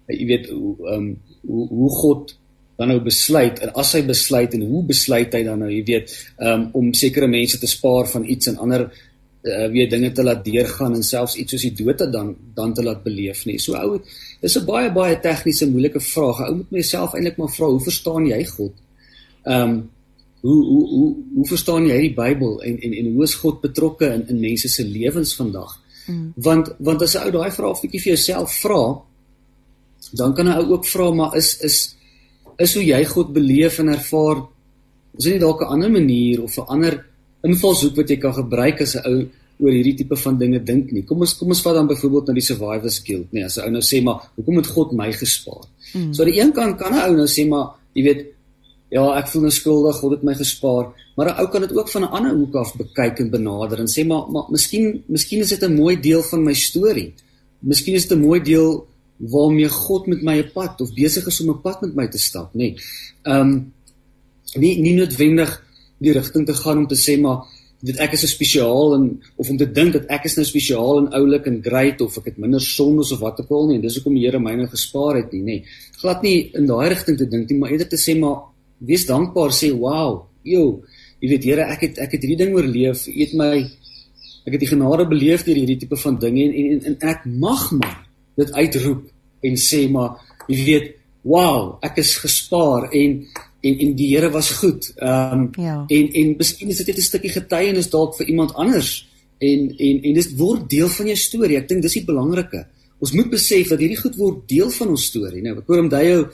jy 0.08 0.26
weet 0.26 0.50
hoe 0.50 0.76
ehm 0.88 0.94
um, 0.94 1.20
hoe, 1.42 1.68
hoe 1.68 1.90
God 1.90 2.38
dan 2.78 2.88
nou 2.88 3.00
besluit 3.02 3.60
en 3.60 3.74
as 3.74 3.94
hy 3.94 4.02
besluit 4.06 4.54
en 4.54 4.62
hoe 4.62 4.84
besluit 4.84 5.34
hy 5.34 5.44
dan 5.44 5.60
nou 5.60 5.70
jy 5.70 5.84
weet 5.86 6.14
um, 6.38 6.70
om 6.74 6.94
sekere 6.94 7.28
mense 7.28 7.60
te 7.60 7.68
spaar 7.68 8.08
van 8.08 8.26
iets 8.26 8.48
en 8.48 8.58
ander 8.58 8.88
uh, 9.42 9.68
weet 9.74 9.92
dinge 9.92 10.12
te 10.12 10.24
laat 10.24 10.44
deurgaan 10.46 10.96
en 10.98 11.04
selfs 11.04 11.36
iets 11.36 11.56
soos 11.56 11.66
die 11.68 11.76
dood 11.84 12.02
dan 12.14 12.36
dan 12.56 12.74
te 12.74 12.84
laat 12.84 13.04
beleef 13.04 13.46
nie. 13.46 13.60
So 13.60 13.76
ou, 13.78 14.00
dis 14.42 14.58
'n 14.58 14.66
baie 14.66 14.92
baie 14.92 15.20
tegniese 15.20 15.70
moeilike 15.70 16.00
vraag. 16.00 16.48
Ou 16.48 16.56
moet 16.56 16.72
myself 16.72 17.14
eintlik 17.14 17.38
maar 17.38 17.54
vra, 17.56 17.66
hoe 17.66 17.84
verstaan 17.84 18.26
jy 18.28 18.44
God? 18.46 18.74
Ehm 19.44 19.70
um, 19.70 19.90
hoe 20.42 20.66
hoe 20.66 20.88
hoe 20.90 21.16
hoe 21.36 21.48
verstaan 21.48 21.86
jy 21.86 22.00
die 22.02 22.14
Bybel 22.18 22.62
en 22.66 22.80
en 22.82 22.94
en 22.94 23.14
hoe 23.14 23.24
is 23.24 23.36
God 23.44 23.62
betrokke 23.62 24.10
in 24.10 24.28
in 24.28 24.40
mense 24.40 24.70
se 24.70 24.84
lewens 24.84 25.36
vandag? 25.38 25.78
Mm. 26.08 26.34
Want 26.36 26.74
want 26.80 27.02
as 27.02 27.16
'n 27.16 27.26
ou 27.26 27.32
daai 27.32 27.52
vraag 27.52 27.82
bietjie 27.82 28.02
vir 28.02 28.14
jouself 28.14 28.54
vra, 28.64 29.02
dan 30.12 30.34
kan 30.34 30.48
'n 30.48 30.58
ou 30.58 30.72
ook 30.74 30.86
vra 30.86 31.12
maar 31.12 31.38
is 31.38 31.60
is 31.62 31.96
is 32.58 32.74
hoe 32.74 32.86
jy 32.86 33.06
God 33.06 33.34
beleef 33.34 33.80
en 33.80 33.88
ervaar. 33.88 34.48
Is 35.18 35.24
dit 35.24 35.34
nie 35.34 35.40
dalk 35.40 35.62
'n 35.62 35.74
ander 35.74 35.92
manier 35.92 36.44
of 36.44 36.58
'n 36.58 36.68
ander 36.68 37.06
invalshoek 37.44 37.96
wat 37.96 38.10
jy 38.10 38.18
kan 38.18 38.34
gebruik 38.34 38.82
as 38.82 38.96
'n 38.96 39.06
ou 39.06 39.30
oor 39.62 39.72
hierdie 39.72 39.96
tipe 39.96 40.18
van 40.18 40.38
dinge 40.38 40.60
dink 40.64 40.92
nie. 40.92 41.04
Kom 41.06 41.22
ons 41.22 41.38
kom 41.38 41.54
ons 41.54 41.62
vat 41.62 41.76
dan 41.78 41.88
byvoorbeeld 41.88 42.28
na 42.28 42.34
die 42.34 42.50
survivors 42.50 43.00
guilt, 43.06 43.32
nee, 43.32 43.46
as 43.46 43.58
'n 43.58 43.62
ou 43.66 43.72
nou 43.72 43.82
sê 43.82 44.02
maar 44.04 44.18
hoekom 44.36 44.58
het 44.58 44.68
God 44.68 44.92
my 44.92 45.12
gespaar? 45.12 45.66
Mm. 45.94 46.14
So 46.14 46.24
aan 46.24 46.32
die 46.32 46.42
een 46.42 46.52
kant 46.52 46.78
kan 46.78 46.94
'n 46.94 47.04
ou 47.08 47.16
nou 47.16 47.28
sê 47.28 47.48
maar 47.48 47.68
jy 47.94 48.04
weet 48.04 48.26
ja, 48.92 49.04
ek 49.18 49.30
voel 49.32 49.46
nou 49.48 49.54
skuldig, 49.56 50.00
God 50.04 50.18
het 50.18 50.24
my 50.28 50.36
gespaar, 50.36 50.92
maar 51.16 51.32
'n 51.32 51.40
ou 51.40 51.48
kan 51.48 51.62
dit 51.62 51.74
ook 51.78 51.90
van 51.90 52.04
'n 52.04 52.14
ander 52.18 52.34
hoek 52.36 52.56
af 52.56 52.76
bekyk 52.76 53.20
en 53.20 53.30
benader 53.30 53.80
en 53.80 53.88
sê 53.88 54.06
maar 54.06 54.30
maar 54.32 54.46
miskien 54.50 55.04
miskien 55.08 55.40
is 55.40 55.50
dit 55.50 55.64
'n 55.64 55.76
mooi 55.76 56.00
deel 56.00 56.24
van 56.24 56.44
my 56.44 56.54
storie. 56.54 57.14
Miskien 57.60 57.96
is 57.96 58.08
dit 58.08 58.18
'n 58.18 58.22
mooi 58.22 58.42
deel 58.42 58.88
waarmee 59.18 59.70
God 59.70 60.08
met 60.08 60.22
my 60.22 60.38
'n 60.40 60.52
pad 60.54 60.82
of 60.82 60.94
besig 60.94 61.26
is 61.28 61.42
om 61.42 61.50
'n 61.50 61.62
pad 61.62 61.82
met 61.82 61.96
my 61.96 62.08
te 62.08 62.18
stap, 62.18 62.54
nê. 62.54 62.58
Nee. 62.58 62.76
Ehm 63.24 63.48
um, 63.48 63.74
nie 64.56 64.82
nie 64.82 64.94
noodwendig 64.94 65.64
die 66.00 66.12
rigting 66.12 66.46
te 66.46 66.54
gaan 66.54 66.78
om 66.78 66.88
te 66.88 66.96
sê 66.96 67.20
maar 67.20 67.46
dit 67.82 67.98
ek 67.98 68.14
is 68.14 68.22
so 68.22 68.28
spesiaal 68.28 68.96
en 68.96 69.06
of 69.42 69.50
om 69.50 69.58
te 69.58 69.72
dink 69.72 69.94
dat 69.94 70.06
ek 70.14 70.28
is 70.30 70.36
nou 70.38 70.46
spesiaal 70.46 71.00
en 71.00 71.10
oulik 71.18 71.48
en 71.50 71.62
great 71.66 72.02
of 72.02 72.18
ek 72.18 72.26
het 72.26 72.38
minder 72.38 72.62
sondes 72.62 73.12
of 73.12 73.20
wat 73.20 73.40
ook 73.42 73.50
al 73.58 73.68
nie 73.68 73.80
en 73.80 73.82
dis 73.82 73.96
hoekom 73.98 74.14
die 74.14 74.26
Here 74.28 74.40
my 74.40 74.54
nou 74.56 74.68
gespaar 74.70 75.16
het 75.16 75.32
nie 75.34 75.42
nê 75.42 75.58
glad 76.02 76.22
nie 76.22 76.52
in 76.58 76.68
daai 76.70 76.90
rigting 76.94 77.18
te 77.18 77.30
dink 77.30 77.50
nie 77.50 77.58
maar 77.58 77.72
eerder 77.72 77.90
te 77.90 78.02
sê 78.02 78.18
maar 78.20 78.51
wees 78.88 79.06
dankbaar 79.10 79.54
sê 79.56 79.72
wow 79.74 80.26
jo 80.44 80.82
jy 81.22 81.30
weet 81.34 81.48
Here 81.50 81.68
ek 81.76 81.86
het 81.88 82.02
ek 82.06 82.16
het 82.18 82.26
hierdie 82.26 82.42
ding 82.44 82.56
oorleef 82.56 83.06
eet 83.08 83.36
my 83.38 83.54
ek 84.46 84.56
het 84.56 84.64
die 84.64 84.72
genade 84.74 85.06
beleef 85.10 85.46
deur 85.46 85.60
hierdie 85.62 85.80
tipe 85.84 86.00
van 86.02 86.18
dinge 86.20 86.48
en, 86.48 86.54
en 86.74 86.82
en 86.92 86.98
ek 87.14 87.26
mag 87.26 87.70
maar 87.78 88.02
dit 88.42 88.52
uitroep 88.58 89.06
en 89.46 89.62
sê 89.70 89.86
maar 89.92 90.18
jy 90.50 90.66
weet 90.66 90.92
wow 91.24 91.78
ek 91.86 92.02
is 92.02 92.18
gespaar 92.24 92.90
en 92.90 93.22
en 93.62 93.80
en 93.80 93.96
die 93.96 94.10
Here 94.16 94.30
was 94.30 94.50
goed. 94.52 94.94
Ehm 94.98 95.40
um, 95.40 95.50
ja. 95.64 95.86
en 95.88 96.14
en 96.14 96.36
miskien 96.38 96.70
is 96.70 96.78
dit 96.78 96.88
net 96.88 96.98
'n 96.98 97.02
stukkie 97.02 97.30
getuienis 97.30 97.90
dalk 97.90 98.16
vir 98.18 98.28
iemand 98.28 98.54
anders 98.54 99.08
en 99.38 99.74
en 99.78 100.02
en 100.04 100.14
dit 100.14 100.38
word 100.38 100.70
deel 100.70 100.90
van 100.90 101.06
jou 101.06 101.18
storie. 101.18 101.58
Ek 101.58 101.68
dink 101.68 101.82
dis 101.82 101.94
die 101.94 102.06
belangrike. 102.06 102.66
Ons 103.00 103.12
moet 103.12 103.30
besef 103.30 103.70
dat 103.70 103.80
hierdie 103.80 104.02
goed 104.02 104.16
word 104.16 104.48
deel 104.48 104.70
van 104.70 104.88
ons 104.88 105.06
storie. 105.06 105.42
Nou, 105.42 105.58
ek 105.58 105.68
hoor 105.68 105.80
om 105.80 105.90
daai 105.90 106.08
jou 106.08 106.28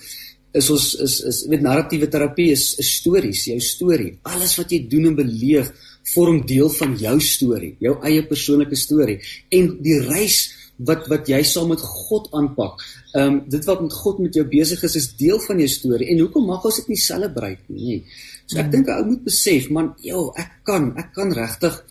is 0.56 0.70
ons 0.74 0.86
is 1.04 1.20
is 1.30 1.42
met 1.52 1.62
narratiewe 1.62 2.08
terapie 2.12 2.52
is 2.52 2.76
is 2.80 2.94
stories, 3.02 3.48
jou 3.52 3.60
storie. 3.64 4.14
Alles 4.24 4.56
wat 4.60 4.72
jy 4.72 4.86
doen 4.90 5.12
en 5.12 5.18
beleef 5.18 5.72
vorm 6.14 6.40
deel 6.48 6.70
van 6.78 6.96
jou 6.98 7.18
storie, 7.20 7.74
jou 7.84 7.98
eie 8.08 8.24
persoonlike 8.28 8.78
storie. 8.80 9.20
En 9.52 9.74
die 9.84 10.00
reis 10.08 10.46
wat 10.78 11.08
wat 11.10 11.30
jy 11.30 11.42
saam 11.48 11.72
met 11.74 11.82
God 11.82 12.30
aanpak. 12.38 12.82
Ehm 13.16 13.28
um, 13.28 13.38
dit 13.50 13.66
wat 13.66 13.82
met 13.82 13.94
God 13.94 14.20
met 14.22 14.36
jou 14.38 14.46
besig 14.48 14.84
is 14.84 14.96
is 14.96 15.10
deel 15.18 15.40
van 15.48 15.60
jou 15.60 15.68
storie. 15.68 16.10
En 16.14 16.24
hoekom 16.24 16.46
mag 16.46 16.66
ons 16.66 16.80
dit 16.82 16.94
nie 16.94 17.02
celebrate 17.02 17.64
nie? 17.68 18.04
So 18.46 18.60
ek 18.60 18.68
mm. 18.68 18.72
dink 18.72 18.90
ou 18.94 19.04
moet 19.12 19.24
besef, 19.26 19.70
man, 19.74 19.94
joh, 20.06 20.32
ek 20.38 20.62
kan, 20.64 20.92
ek 20.98 21.14
kan 21.18 21.34
regtig 21.34 21.84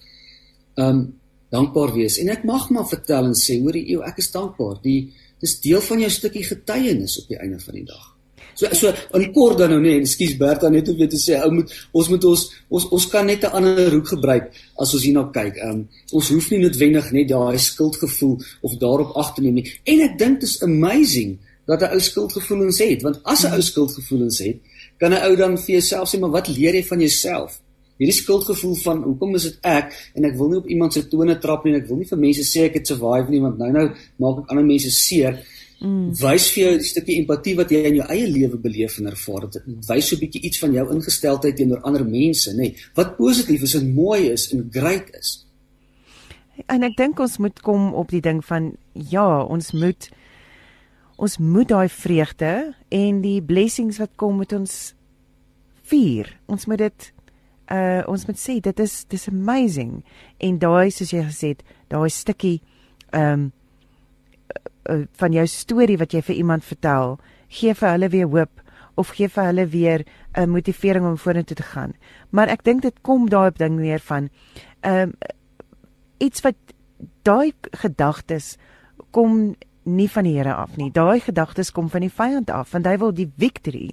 ehm 0.76 0.88
um, 0.88 1.06
dankbaar 1.54 1.92
wees 1.94 2.16
en 2.18 2.28
ek 2.32 2.42
mag 2.44 2.64
maar 2.74 2.88
vertel 2.90 3.28
en 3.28 3.36
sê, 3.38 3.60
hoor 3.62 3.76
jy, 3.78 4.00
ek 4.02 4.18
is 4.18 4.32
dankbaar. 4.34 4.80
Die 4.82 5.12
dis 5.40 5.60
deel 5.62 5.82
van 5.84 6.00
jou 6.02 6.10
stukkie 6.10 6.44
getuienis 6.44 7.20
op 7.22 7.30
die 7.30 7.38
einde 7.38 7.60
van 7.62 7.78
die 7.78 7.86
dag. 7.86 8.15
So 8.56 8.68
so 8.72 8.92
in 9.14 9.32
kort 9.32 9.58
dan 9.58 9.70
nou 9.74 9.80
nee, 9.84 9.98
ekskuus 10.00 10.36
Bertha 10.40 10.70
net 10.72 10.88
om 10.88 10.96
weer 10.96 11.10
te 11.12 11.18
sê 11.20 11.36
ou 11.44 11.50
moet 11.52 11.72
ons 11.92 12.08
moet 12.08 12.24
ons 12.24 12.44
ons 12.78 12.86
ons 12.98 13.06
kan 13.12 13.26
net 13.28 13.44
'n 13.44 13.52
ander 13.58 13.90
hoek 13.92 14.08
gebruik 14.16 14.46
as 14.80 14.94
ons 14.94 15.04
hierna 15.04 15.24
kyk. 15.32 15.56
Ehm 15.56 15.70
um, 15.70 15.88
ons 16.12 16.28
hoef 16.28 16.50
nie 16.50 16.62
noodwendig 16.64 17.10
net 17.12 17.28
daai 17.28 17.58
skuldgevoel 17.58 18.40
of 18.62 18.78
daarop 18.80 19.12
ag 19.16 19.34
te 19.34 19.42
neem 19.42 19.60
nie. 19.60 19.68
En 19.84 20.00
ek 20.08 20.18
dink 20.18 20.40
dit 20.40 20.48
is 20.48 20.62
amazing 20.62 21.38
dat 21.66 21.82
'n 21.82 21.92
ou 21.92 22.00
skuldgevoelens 22.00 22.78
het, 22.78 23.02
want 23.02 23.20
as 23.24 23.44
'n 23.44 23.52
ou 23.52 23.60
skuldgevoelens 23.60 24.38
het, 24.38 24.56
kan 24.98 25.12
'n 25.12 25.24
ou 25.26 25.36
dan 25.36 25.58
vir 25.58 25.72
jouself 25.76 26.08
sê 26.08 26.18
maar 26.18 26.30
wat 26.30 26.48
leer 26.48 26.74
jy 26.74 26.84
van 26.84 27.00
jouself? 27.00 27.60
Hierdie 27.96 28.16
skuldgevoel 28.16 28.74
van 28.74 29.02
hoekom 29.02 29.34
is 29.34 29.42
dit 29.42 29.58
ek 29.64 29.92
en 30.14 30.24
ek 30.24 30.34
wil 30.36 30.48
nie 30.48 30.58
op 30.58 30.66
iemand 30.68 30.92
se 30.92 31.08
tone 31.08 31.38
trap 31.38 31.64
nie 31.64 31.72
en 31.72 31.80
ek 31.80 31.88
wil 31.88 31.96
nie 31.96 32.08
vir 32.08 32.18
mense 32.18 32.44
sê 32.44 32.66
ek 32.68 32.74
het 32.74 32.86
survive 32.86 33.30
nie 33.32 33.40
want 33.40 33.58
nou 33.58 33.70
nou 33.72 33.86
maak 34.20 34.42
ek 34.42 34.50
ander 34.52 34.64
mense 34.64 34.90
seer. 34.90 35.40
Mm. 35.78 36.14
Wys 36.16 36.50
vir 36.54 36.62
jou 36.62 36.74
'n 36.74 36.82
stukkie 36.82 37.16
empatie 37.20 37.56
wat 37.56 37.70
jy 37.70 37.82
in 37.84 37.94
jou 37.94 38.06
eie 38.08 38.26
lewe 38.26 38.56
beleef 38.56 38.98
en 38.98 39.06
ervaar. 39.06 39.50
Dit 39.50 39.62
wys 39.88 40.08
so 40.08 40.16
'n 40.16 40.20
bietjie 40.20 40.42
iets 40.42 40.58
van 40.58 40.72
jou 40.72 40.92
ingesteldheid 40.94 41.56
teenoor 41.56 41.80
ander 41.80 42.04
mense, 42.04 42.50
nê. 42.50 42.56
Nee, 42.56 42.76
wat 42.94 43.16
positief 43.16 43.62
is 43.62 43.74
en 43.74 43.94
mooi 43.94 44.30
is 44.30 44.52
en 44.52 44.68
great 44.72 45.10
is. 45.18 45.46
En 46.66 46.82
ek 46.82 46.96
dink 46.96 47.18
ons 47.18 47.38
moet 47.38 47.60
kom 47.60 47.92
op 47.94 48.08
die 48.08 48.20
ding 48.20 48.44
van 48.44 48.76
ja, 48.92 49.42
ons 49.44 49.72
moet 49.72 50.10
ons 51.16 51.38
moet 51.38 51.68
daai 51.68 51.88
vreugde 51.88 52.74
en 52.88 53.20
die 53.20 53.42
blessings 53.42 53.98
wat 53.98 54.10
kom 54.16 54.36
met 54.36 54.52
ons 54.52 54.94
vier. 55.82 56.40
Ons 56.46 56.66
moet 56.66 56.78
dit 56.78 57.12
uh 57.72 58.02
ons 58.06 58.26
moet 58.26 58.38
sê 58.38 58.60
dit 58.60 58.80
is 58.80 59.04
dis 59.08 59.28
amazing. 59.28 60.04
En 60.38 60.58
daai 60.58 60.90
soos 60.90 61.10
jy 61.10 61.22
gesê 61.26 61.48
het, 61.54 61.62
daai 61.88 62.10
stukkie 62.10 62.60
ehm 63.12 63.32
um, 63.32 63.52
uh, 64.90 65.04
van 65.12 65.32
jou 65.32 65.46
storie 65.46 65.98
wat 65.98 66.12
jy 66.12 66.22
vir 66.22 66.36
iemand 66.36 66.64
vertel, 66.64 67.18
gee 67.48 67.74
vir 67.74 67.90
hulle 67.90 68.08
weer 68.08 68.26
hoop 68.26 68.62
of 68.96 69.12
gee 69.16 69.28
vir 69.28 69.44
hulle 69.50 69.66
weer 69.66 70.04
'n 70.04 70.42
uh, 70.42 70.46
motivering 70.46 71.06
om 71.06 71.18
vorentoe 71.18 71.56
te 71.56 71.62
gaan. 71.62 71.92
Maar 72.30 72.48
ek 72.48 72.64
dink 72.64 72.82
dit 72.82 73.02
kom 73.02 73.28
daai 73.28 73.48
op 73.48 73.58
ding 73.58 73.76
weer 73.76 74.00
van 74.00 74.28
ehm 74.80 75.08
uh, 75.08 75.34
iets 76.18 76.40
wat 76.40 76.56
daai 77.22 77.52
gedagtes 77.72 78.56
kom 79.10 79.54
nie 79.86 80.08
van 80.10 80.24
die 80.24 80.36
Here 80.36 80.54
af 80.54 80.76
nie. 80.76 80.90
Daai 80.90 81.20
gedagtes 81.20 81.70
kom 81.70 81.90
van 81.90 82.00
die 82.00 82.12
vyand 82.12 82.50
af, 82.50 82.72
want 82.74 82.86
hy 82.86 82.96
wil 82.98 83.12
die 83.14 83.30
victory, 83.38 83.90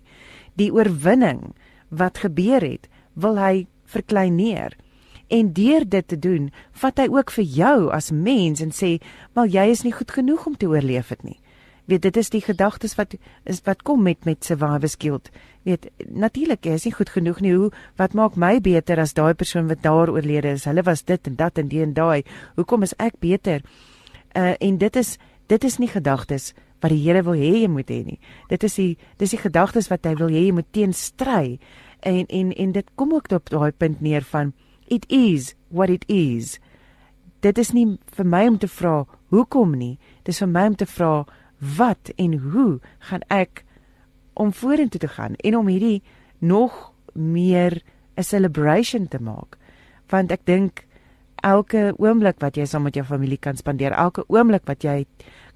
die 0.55 0.71
oorwinning 0.73 1.53
wat 1.89 2.17
gebeur 2.17 2.61
het, 2.61 2.89
wil 3.13 3.37
hy 3.37 3.67
verkleineer. 3.85 4.73
En 5.33 5.53
deur 5.53 5.87
dit 5.89 6.07
te 6.07 6.19
doen, 6.19 6.51
vat 6.83 6.99
hy 7.01 7.07
ook 7.09 7.31
vir 7.33 7.45
jou 7.57 7.77
as 7.95 8.11
mens 8.13 8.61
en 8.61 8.69
sê, 8.69 9.01
"Maar 9.33 9.47
jy 9.47 9.65
is 9.69 9.83
nie 9.83 9.93
goed 9.93 10.11
genoeg 10.11 10.45
om 10.45 10.57
te 10.57 10.67
oorleef 10.67 11.07
dit 11.09 11.23
nie." 11.23 11.39
Weet 11.85 12.01
dit 12.01 12.17
is 12.17 12.29
die 12.29 12.41
gedagtes 12.41 12.95
wat 12.95 13.15
is 13.43 13.59
wat 13.65 13.81
kom 13.83 14.03
met 14.03 14.25
met 14.25 14.45
survivor's 14.45 14.95
guilt. 14.95 15.29
weet 15.63 15.89
natuurlik 16.07 16.65
is 16.65 16.85
nie 16.85 16.93
goed 16.93 17.09
genoeg 17.09 17.39
nie. 17.39 17.53
Hoe 17.55 17.71
wat 17.95 18.13
maak 18.13 18.35
my 18.35 18.61
beter 18.61 18.99
as 18.99 19.13
daai 19.13 19.33
persoon 19.33 19.67
wat 19.67 19.81
daar 19.81 20.09
oorlede 20.09 20.47
is? 20.47 20.65
Hulle 20.65 20.83
was 20.83 21.03
dit 21.03 21.27
en 21.27 21.35
dat 21.35 21.57
en 21.57 21.67
die 21.67 21.81
en 21.81 21.93
daai. 21.93 22.23
Hoekom 22.55 22.83
is 22.83 22.93
ek 22.99 23.19
beter? 23.19 23.61
Uh 24.35 24.53
en 24.59 24.77
dit 24.77 24.95
is 24.95 25.17
dit 25.47 25.63
is 25.63 25.77
nie 25.77 25.87
gedagtes 25.87 26.53
wat 26.81 26.91
die 26.91 27.03
Here 27.03 27.23
wil 27.23 27.33
hê 27.33 27.61
jy 27.61 27.67
moet 27.67 27.89
hê 27.89 28.03
nie. 28.05 28.19
Dit 28.49 28.63
is 28.63 28.75
die 28.75 28.97
dis 29.17 29.29
die 29.29 29.39
gedagtes 29.39 29.89
wat 29.89 30.05
hy 30.05 30.15
wil 30.15 30.29
hê 30.29 30.45
jy 30.47 30.51
moet 30.51 30.71
teenstry. 30.71 31.59
En 31.99 32.25
en 32.27 32.51
en 32.51 32.71
dit 32.71 32.91
kom 32.95 33.13
ook 33.13 33.31
op 33.31 33.49
daai 33.49 33.71
punt 33.71 34.01
neer 34.01 34.23
van 34.23 34.53
it 34.87 35.05
is 35.09 35.55
what 35.69 35.89
it 35.89 36.05
is. 36.07 36.59
Dit 37.41 37.57
is 37.57 37.73
nie 37.73 37.97
vir 38.15 38.25
my 38.25 38.47
om 38.47 38.57
te 38.57 38.67
vra 38.67 39.03
hoekom 39.33 39.75
nie. 39.75 39.97
Dis 40.23 40.39
vir 40.39 40.47
my 40.47 40.67
om 40.71 40.75
te 40.75 40.85
vra 40.85 41.25
wat 41.77 42.11
en 42.17 42.37
hoe 42.39 42.79
gaan 43.09 43.23
ek 43.29 43.63
om 44.33 44.53
vorentoe 44.53 44.99
te 44.99 45.07
gaan 45.07 45.35
en 45.35 45.57
om 45.57 45.67
hierdie 45.67 46.01
nog 46.39 46.93
meer 47.13 47.81
'n 48.17 48.23
celebration 48.23 49.07
te 49.07 49.19
maak. 49.19 49.57
Want 50.09 50.31
ek 50.31 50.45
dink 50.45 50.85
elke 51.35 51.93
oomblik 51.97 52.39
wat 52.39 52.55
jy 52.55 52.65
saam 52.65 52.83
met 52.83 52.95
jou 52.95 53.05
familie 53.05 53.37
kan 53.37 53.57
spandeer, 53.57 53.91
elke 53.91 54.23
oomblik 54.27 54.65
wat 54.65 54.83
jy 54.83 55.05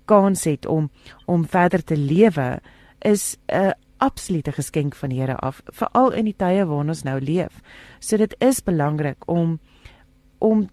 kans 0.05 0.43
het 0.43 0.65
om 0.65 0.89
om 1.25 1.45
verder 1.45 1.83
te 1.83 1.97
lewe, 1.97 2.59
is 2.99 3.37
'n 3.47 3.73
absolute 3.97 4.51
geskenk 4.51 4.95
van 4.95 5.09
die 5.09 5.19
Here 5.19 5.35
af, 5.35 5.61
veral 5.73 6.11
in 6.11 6.25
die 6.25 6.35
tye 6.37 6.65
waarin 6.65 6.89
ons 6.93 7.03
nou 7.03 7.19
leef. 7.21 7.61
So 7.99 8.17
dit 8.17 8.35
is 8.39 8.63
belangrik 8.63 9.27
om 9.27 9.59
om 10.39 10.67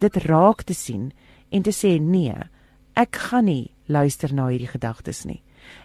dit 0.00 0.16
raak 0.16 0.62
te 0.62 0.74
sien 0.74 1.10
en 1.50 1.62
te 1.62 1.72
sê 1.76 1.98
nee, 2.00 2.34
ek 2.96 3.16
gaan 3.28 3.44
nie 3.44 3.74
luister 3.86 4.32
na 4.32 4.48
hierdie 4.48 4.70
gedagtes 4.70 5.24
nie. 5.28 5.42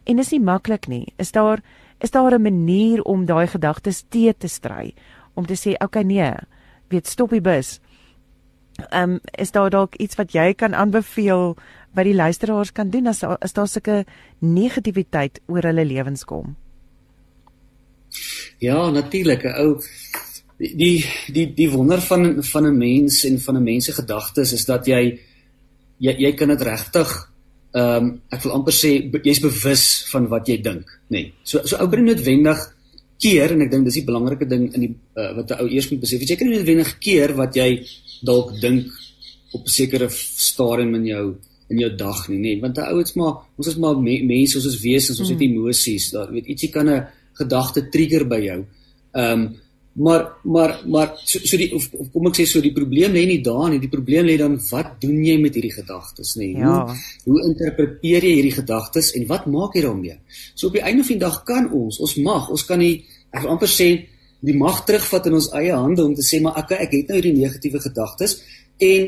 En 0.08 0.16
dis 0.16 0.32
nie 0.32 0.40
maklik 0.40 0.88
nie. 0.88 1.14
Is 1.20 1.32
daar 1.36 1.62
is 2.00 2.12
daar 2.12 2.34
'n 2.36 2.42
manier 2.42 3.02
om 3.02 3.26
daai 3.26 3.48
gedagtes 3.48 4.04
te 4.10 4.34
te 4.38 4.48
stry 4.48 4.94
om 5.34 5.46
te 5.46 5.56
sê 5.56 5.76
okay 5.84 6.04
nee, 6.04 6.34
weet 6.90 7.08
stop 7.08 7.30
die 7.30 7.42
bus. 7.42 7.80
Ehm 8.90 9.12
um, 9.12 9.20
is 9.38 9.52
daar 9.52 9.70
dalk 9.70 9.96
iets 9.96 10.16
wat 10.16 10.32
jy 10.32 10.54
kan 10.54 10.76
aanbeveel 10.76 11.56
wat 11.94 12.04
die 12.04 12.16
luisteraars 12.16 12.72
kan 12.72 12.90
doen 12.90 13.08
as 13.08 13.24
as 13.24 13.54
daar 13.54 13.68
sulke 13.68 14.06
negativiteit 14.40 15.42
oor 15.48 15.62
hulle 15.62 15.86
lewens 15.86 16.26
kom? 16.26 16.56
Ja, 18.60 18.90
natuurlik, 18.90 19.44
ou 19.44 19.82
die 20.58 21.04
die 21.28 21.48
die 21.54 21.70
wonder 21.70 22.02
van 22.02 22.44
van 22.44 22.66
'n 22.66 22.78
mens 22.78 23.24
en 23.26 23.40
van 23.40 23.58
'n 23.58 23.64
mens 23.64 23.86
se 23.86 23.92
gedagtes 23.92 24.54
is 24.54 24.66
dat 24.66 24.86
jy 24.86 25.20
jy 26.00 26.16
jy 26.18 26.32
kan 26.34 26.48
dit 26.48 26.62
regtig 26.62 27.32
ehm 27.76 28.04
um, 28.04 28.22
ek 28.32 28.44
wil 28.44 28.54
amper 28.54 28.74
sê 28.74 29.12
jy's 29.24 29.42
bewus 29.44 30.06
van 30.12 30.28
wat 30.28 30.48
jy 30.48 30.62
dink, 30.62 30.88
nê. 31.10 31.20
Nee. 31.20 31.34
So 31.44 31.60
so 31.66 31.76
ou 31.76 31.88
bring 31.88 32.06
noodwendig 32.08 32.60
keer 33.20 33.52
en 33.52 33.62
ek 33.62 33.72
dink 33.72 33.86
dis 33.86 34.00
die 34.00 34.08
belangrike 34.08 34.48
ding 34.48 34.74
in 34.74 34.82
die 34.86 34.96
uh, 35.16 35.36
wat 35.36 35.52
'n 35.52 35.60
ou 35.64 35.68
eers 35.68 35.90
moet 35.92 36.00
besef. 36.00 36.22
Jy 36.22 36.36
kan 36.36 36.48
nie 36.48 36.58
noodwendig 36.58 36.98
keer 37.00 37.36
wat 37.36 37.56
jy 37.56 37.84
dalk 38.24 38.56
dink 38.62 38.88
op 39.52 39.66
'n 39.66 39.76
sekere 39.80 40.10
stadium 40.10 40.96
in 40.96 41.06
jou 41.06 41.36
in 41.70 41.80
jou 41.80 41.92
dag 41.98 42.30
nie, 42.30 42.38
nê, 42.38 42.42
nee. 42.42 42.62
want 42.62 42.78
'n 42.78 42.88
ou 42.94 43.02
is 43.02 43.14
maar 43.16 43.34
ons 43.58 43.68
is 43.68 43.76
maar 43.76 43.96
me, 44.00 44.24
mense, 44.24 44.56
ons 44.56 44.66
is 44.66 44.82
wesens, 44.82 45.20
ons 45.20 45.30
het 45.30 45.40
hmm. 45.40 45.52
emosies. 45.52 46.12
Daar 46.12 46.32
weet 46.32 46.48
ietsie 46.48 46.72
kan 46.72 46.90
'n 46.90 47.08
gedagte 47.38 47.90
trigger 47.92 48.28
by 48.28 48.42
jou. 48.46 48.60
Ehm 49.16 49.46
um, 49.46 49.54
Maar 49.96 50.32
maar 50.44 50.82
maar 50.86 51.12
so, 51.24 51.40
so 51.40 51.58
die 51.58 51.74
of, 51.76 51.88
of 51.94 52.10
kom 52.12 52.26
ek 52.28 52.36
sê 52.36 52.44
so 52.52 52.60
die 52.60 52.74
probleem 52.76 53.14
lê 53.16 53.22
nie 53.30 53.40
daar 53.44 53.70
nie. 53.72 53.80
Die 53.80 53.92
probleem 53.92 54.26
lê 54.28 54.34
dan 54.36 54.58
wat 54.68 54.98
doen 55.00 55.22
jy 55.24 55.38
met 55.40 55.56
hierdie 55.56 55.72
gedagtes, 55.72 56.34
nê? 56.36 56.50
Ja. 56.52 56.82
Hoe 56.84 57.30
hoe 57.30 57.44
interpreteer 57.48 58.26
jy 58.28 58.34
hierdie 58.34 58.58
gedagtes 58.58 59.14
en 59.16 59.24
wat 59.30 59.46
maak 59.48 59.78
jy 59.78 59.86
daarmee? 59.86 60.18
So 60.52 60.68
op 60.68 60.76
die 60.76 60.84
einde 60.84 61.06
van 61.08 61.16
die 61.16 61.24
dag 61.24 61.38
kan 61.48 61.70
ons, 61.72 62.02
ons 62.04 62.16
mag, 62.26 62.50
ons 62.52 62.66
kan 62.68 62.84
nie 62.84 63.06
ek 63.32 63.46
wil 63.46 63.54
amper 63.54 63.72
sê 63.72 63.88
die 64.46 64.58
mag 64.60 64.82
terugvat 64.90 65.30
in 65.32 65.38
ons 65.40 65.48
eie 65.62 65.72
hande 65.72 66.04
om 66.04 66.18
te 66.18 66.26
sê 66.28 66.42
maar 66.44 66.60
ek 66.60 66.76
ek 66.76 66.98
het 66.98 67.14
nou 67.14 67.22
hierdie 67.22 67.38
negatiewe 67.38 67.80
gedagtes 67.86 68.36
en 68.84 69.08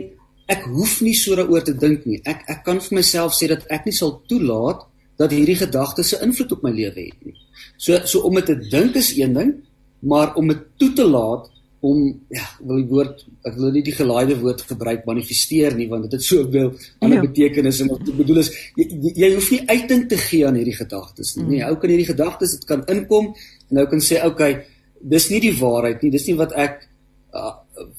ek 0.55 0.69
hoef 0.72 1.01
nie 1.03 1.17
so 1.19 1.36
daaroor 1.36 1.67
te 1.67 1.75
dink 1.75 2.07
nie. 2.07 2.22
Ek 2.24 2.48
ek 2.48 2.63
kan 2.63 2.79
vir 2.79 3.01
myself 3.01 3.36
sê 3.36 3.51
dat 3.51 3.67
ek 3.67 3.91
nie 3.91 3.98
sal 3.98 4.22
toelaat 4.31 4.88
dat 5.19 5.36
hierdie 5.36 5.60
gedagtes 5.60 6.15
'n 6.15 6.31
invloed 6.31 6.55
op 6.55 6.63
my 6.63 6.72
lewe 6.72 7.12
het 7.12 7.19
nie. 7.27 7.36
So 7.78 8.00
so 8.06 8.26
om 8.28 8.40
dit 8.40 8.46
te 8.46 8.58
dink 8.70 8.96
is 8.96 9.14
een 9.18 9.34
ding 9.38 9.54
maar 10.00 10.36
om 10.36 10.48
dit 10.48 10.66
toe 10.78 10.92
te 10.94 11.06
laat 11.08 11.50
om 11.80 12.00
ja, 12.34 12.46
wil 12.66 12.80
die 12.80 12.88
woord 12.90 13.22
ek 13.46 13.58
wil 13.58 13.72
nie 13.74 13.84
die 13.86 13.94
gelaaide 13.94 14.38
woord 14.42 14.64
gebruik 14.66 15.06
manifesteer 15.06 15.76
nie 15.78 15.88
want 15.92 16.08
dit 16.08 16.16
het 16.18 16.26
soveel 16.26 16.72
ander 17.06 17.20
ja. 17.20 17.26
betekenisse 17.28 17.86
en 17.86 17.92
wat 17.94 18.10
bedoel 18.18 18.42
is 18.42 18.50
jy, 18.80 18.88
jy 19.14 19.30
hoef 19.36 19.52
nie 19.54 19.62
uiting 19.70 20.08
te 20.10 20.18
gee 20.22 20.48
aan 20.48 20.58
hierdie 20.58 20.78
gedagtes 20.78 21.36
nie. 21.36 21.46
Mm. 21.46 21.54
Nee, 21.54 21.64
ou 21.68 21.78
kan 21.82 21.94
hierdie 21.94 22.10
gedagtes 22.10 22.58
dit 22.58 22.66
kan 22.70 22.84
inkom 22.94 23.30
en 23.36 23.80
nou 23.80 23.86
kan 23.92 24.02
sê 24.04 24.24
okay, 24.26 24.64
dis 25.02 25.30
nie 25.30 25.42
die 25.44 25.54
waarheid 25.60 26.02
nie, 26.02 26.14
dis 26.18 26.26
nie 26.30 26.38
wat 26.40 26.56
ek 26.58 26.82
uh, 27.38 27.54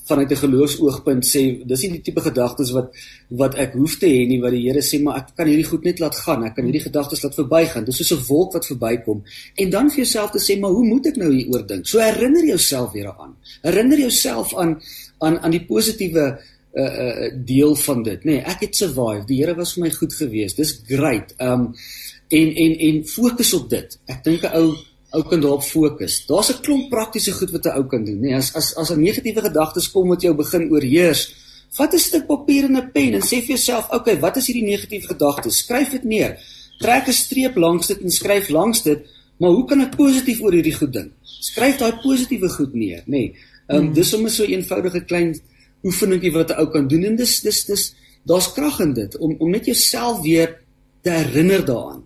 vanuit 0.08 0.30
'n 0.30 0.42
geloofsoogpunt 0.44 1.24
sê 1.24 1.42
dis 1.70 1.82
nie 1.82 1.92
die 1.96 2.04
tipe 2.06 2.20
gedagtes 2.20 2.70
wat 2.76 2.88
wat 3.28 3.54
ek 3.54 3.72
hoef 3.80 3.98
te 3.98 4.06
hê 4.06 4.26
nie 4.26 4.40
wat 4.40 4.52
die 4.56 4.64
Here 4.66 4.82
sê 4.82 5.02
maar 5.02 5.16
ek 5.20 5.36
kan 5.36 5.46
hierdie 5.46 5.70
goed 5.70 5.84
net 5.84 5.98
laat 6.00 6.16
gaan 6.16 6.44
ek 6.44 6.54
kan 6.56 6.64
hierdie 6.64 6.86
gedagtes 6.88 7.22
laat 7.22 7.34
verbygaan. 7.34 7.84
Dis 7.84 7.96
soos 7.96 8.12
'n 8.12 8.26
wolk 8.28 8.52
wat 8.52 8.66
verbykom. 8.66 9.22
En 9.54 9.70
dan 9.70 9.90
vir 9.90 9.96
jouself 10.04 10.30
te 10.30 10.40
sê 10.46 10.58
maar 10.60 10.70
hoe 10.70 10.84
moet 10.84 11.06
ek 11.06 11.16
nou 11.16 11.32
hieroor 11.32 11.66
dink? 11.66 11.86
So 11.86 11.98
herinner 11.98 12.44
jouself 12.44 12.92
weer 12.92 13.04
daaraan 13.04 13.36
herinner 13.62 13.98
jouself 13.98 14.56
aan 14.56 14.80
aan 15.18 15.38
aan 15.38 15.50
die 15.50 15.64
positiewe 15.64 16.38
uh 16.72 16.82
uh 16.82 17.32
deel 17.44 17.74
van 17.74 18.02
dit 18.02 18.24
nê. 18.24 18.30
Nee, 18.30 18.44
ek 18.44 18.60
het 18.60 18.76
survive 18.76 19.26
die 19.26 19.40
Here 19.40 19.54
was 19.54 19.74
vir 19.74 19.84
my 19.84 19.90
goed 19.90 20.14
geweest. 20.14 20.56
Dis 20.56 20.80
great. 20.86 21.34
Um 21.38 21.74
en 22.28 22.54
en 22.54 22.78
en 22.78 23.06
fokus 23.06 23.54
op 23.54 23.70
dit. 23.70 23.98
Ek 24.06 24.24
dink 24.24 24.42
'n 24.42 24.56
ou 24.56 24.76
ou 25.10 25.22
kan 25.24 25.40
daarop 25.40 25.62
fokus. 25.62 26.26
Daar's 26.26 26.50
'n 26.52 26.60
klomp 26.60 26.88
praktiese 26.90 27.32
goed 27.32 27.50
wat 27.50 27.64
'n 27.64 27.76
ou 27.78 27.86
kan 27.86 28.04
doen, 28.04 28.20
nê. 28.20 28.28
Nee, 28.28 28.36
as 28.36 28.54
as 28.54 28.74
as 28.76 28.90
'n 28.90 29.00
negatiewe 29.00 29.40
gedagtes 29.40 29.90
kom 29.90 30.08
wat 30.08 30.22
jou 30.22 30.34
begin 30.34 30.70
oorheers, 30.70 31.34
vat 31.70 31.94
'n 31.94 31.98
stuk 31.98 32.26
papier 32.26 32.64
en 32.64 32.76
'n 32.76 32.90
pen 32.92 33.14
en 33.14 33.22
sê 33.22 33.40
vir 33.40 33.56
jouself, 33.56 33.88
"Oké, 33.90 34.18
wat 34.18 34.36
is 34.36 34.46
hierdie 34.46 34.68
negatiewe 34.70 35.06
gedagtes? 35.06 35.58
Skryf 35.58 35.90
dit 35.90 36.04
neer. 36.04 36.38
Trek 36.78 37.08
'n 37.08 37.12
streep 37.12 37.56
langs 37.56 37.86
dit 37.86 38.00
en 38.00 38.10
skryf 38.10 38.48
langs 38.48 38.82
dit, 38.82 38.98
maar 39.38 39.50
hoe 39.50 39.64
kan 39.64 39.80
ek 39.80 39.96
positief 39.96 40.40
oor 40.40 40.52
hierdie 40.52 40.74
goed 40.74 40.92
dink? 40.92 41.12
Skryf 41.22 41.78
daai 41.78 41.92
positiewe 42.02 42.48
goed 42.48 42.74
neer, 42.74 43.02
nê. 43.06 43.10
Nee, 43.10 43.34
ehm 43.66 43.76
um, 43.78 43.84
hmm. 43.84 43.94
dis 43.94 44.08
sommer 44.08 44.30
so 44.30 44.44
'n 44.44 44.50
eenvoudige 44.50 45.04
klein 45.04 45.40
oefeningkie 45.84 46.32
wat 46.32 46.50
'n 46.50 46.60
ou 46.60 46.66
kan 46.66 46.88
doen 46.88 47.04
en 47.04 47.16
dis 47.16 47.40
dis 47.40 47.64
dis 47.64 47.94
daar's 48.24 48.52
krag 48.52 48.80
in 48.80 48.92
dit 48.92 49.18
om 49.18 49.36
om 49.38 49.50
net 49.50 49.64
jouself 49.66 50.20
weer 50.20 50.60
te 51.02 51.10
herinner 51.10 51.64
daaraan. 51.64 52.04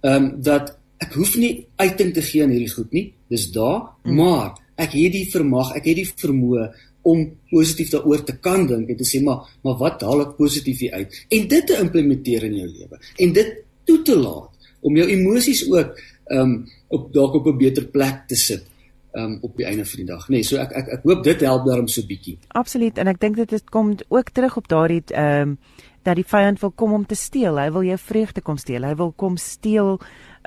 Ehm 0.00 0.24
um, 0.24 0.42
dat 0.42 0.77
ek 0.98 1.14
hoef 1.14 1.36
nie 1.36 1.66
uiting 1.76 2.14
te 2.14 2.22
gee 2.22 2.42
aan 2.42 2.50
hierdie 2.50 2.74
goed 2.74 2.92
nie. 2.92 3.12
Dis 3.28 3.50
daar, 3.52 3.94
mm. 4.04 4.14
maar 4.14 4.56
ek 4.78 4.94
het 4.94 5.12
die 5.12 5.26
vermag, 5.30 5.74
ek 5.76 5.90
het 5.90 5.96
die 5.96 6.08
vermoë 6.08 6.68
om 7.08 7.24
positief 7.50 7.92
daaroor 7.92 8.24
te 8.26 8.36
kan 8.42 8.66
dink 8.68 8.90
en 8.90 8.98
te 8.98 9.06
sê 9.06 9.20
maar 9.24 9.46
maar 9.64 9.78
wat 9.80 10.04
haal 10.06 10.24
ek 10.26 10.36
positief 10.38 10.84
hier 10.84 10.96
uit 10.98 11.20
en 11.36 11.50
dit 11.54 11.68
te 11.70 11.78
implementeer 11.84 12.48
in 12.48 12.56
jou 12.60 12.68
lewe 12.68 13.00
en 13.24 13.36
dit 13.38 13.52
toe 13.88 14.00
te 14.10 14.16
laat 14.18 14.72
om 14.88 14.98
jou 14.98 15.06
emosies 15.14 15.64
ook 15.70 16.02
um 16.38 16.58
op 16.94 17.12
dalk 17.12 17.38
op 17.40 17.46
'n 17.46 17.58
beter 17.58 17.86
plek 17.94 18.26
te 18.28 18.36
sit 18.36 18.64
um 19.12 19.38
op 19.42 19.56
die 19.56 19.66
einde 19.66 19.84
van 19.84 20.00
die 20.02 20.08
dag 20.12 20.28
nê 20.28 20.32
nee, 20.32 20.42
so 20.42 20.56
ek 20.56 20.72
ek 20.72 20.88
ek 20.98 21.02
hoop 21.04 21.24
dit 21.24 21.40
help 21.40 21.66
daarom 21.66 21.88
so 21.88 22.02
bietjie 22.02 22.38
Absoluut 22.48 22.98
en 22.98 23.08
ek 23.08 23.20
dink 23.20 23.36
dit 23.36 23.70
kom 23.70 23.96
ook 24.08 24.30
terug 24.30 24.56
op 24.56 24.68
daardie 24.68 25.02
um 25.16 25.58
dat 26.02 26.16
die 26.16 26.28
vyand 26.28 26.60
wil 26.60 26.70
kom 26.70 26.92
om 26.92 27.06
te 27.06 27.14
steel 27.14 27.58
hy 27.58 27.70
wil 27.70 27.84
jou 27.84 27.98
vreugde 27.98 28.40
kom 28.40 28.56
steel 28.56 28.84
hy 28.84 28.94
wil 28.94 29.12
kom 29.12 29.36
steel 29.36 29.98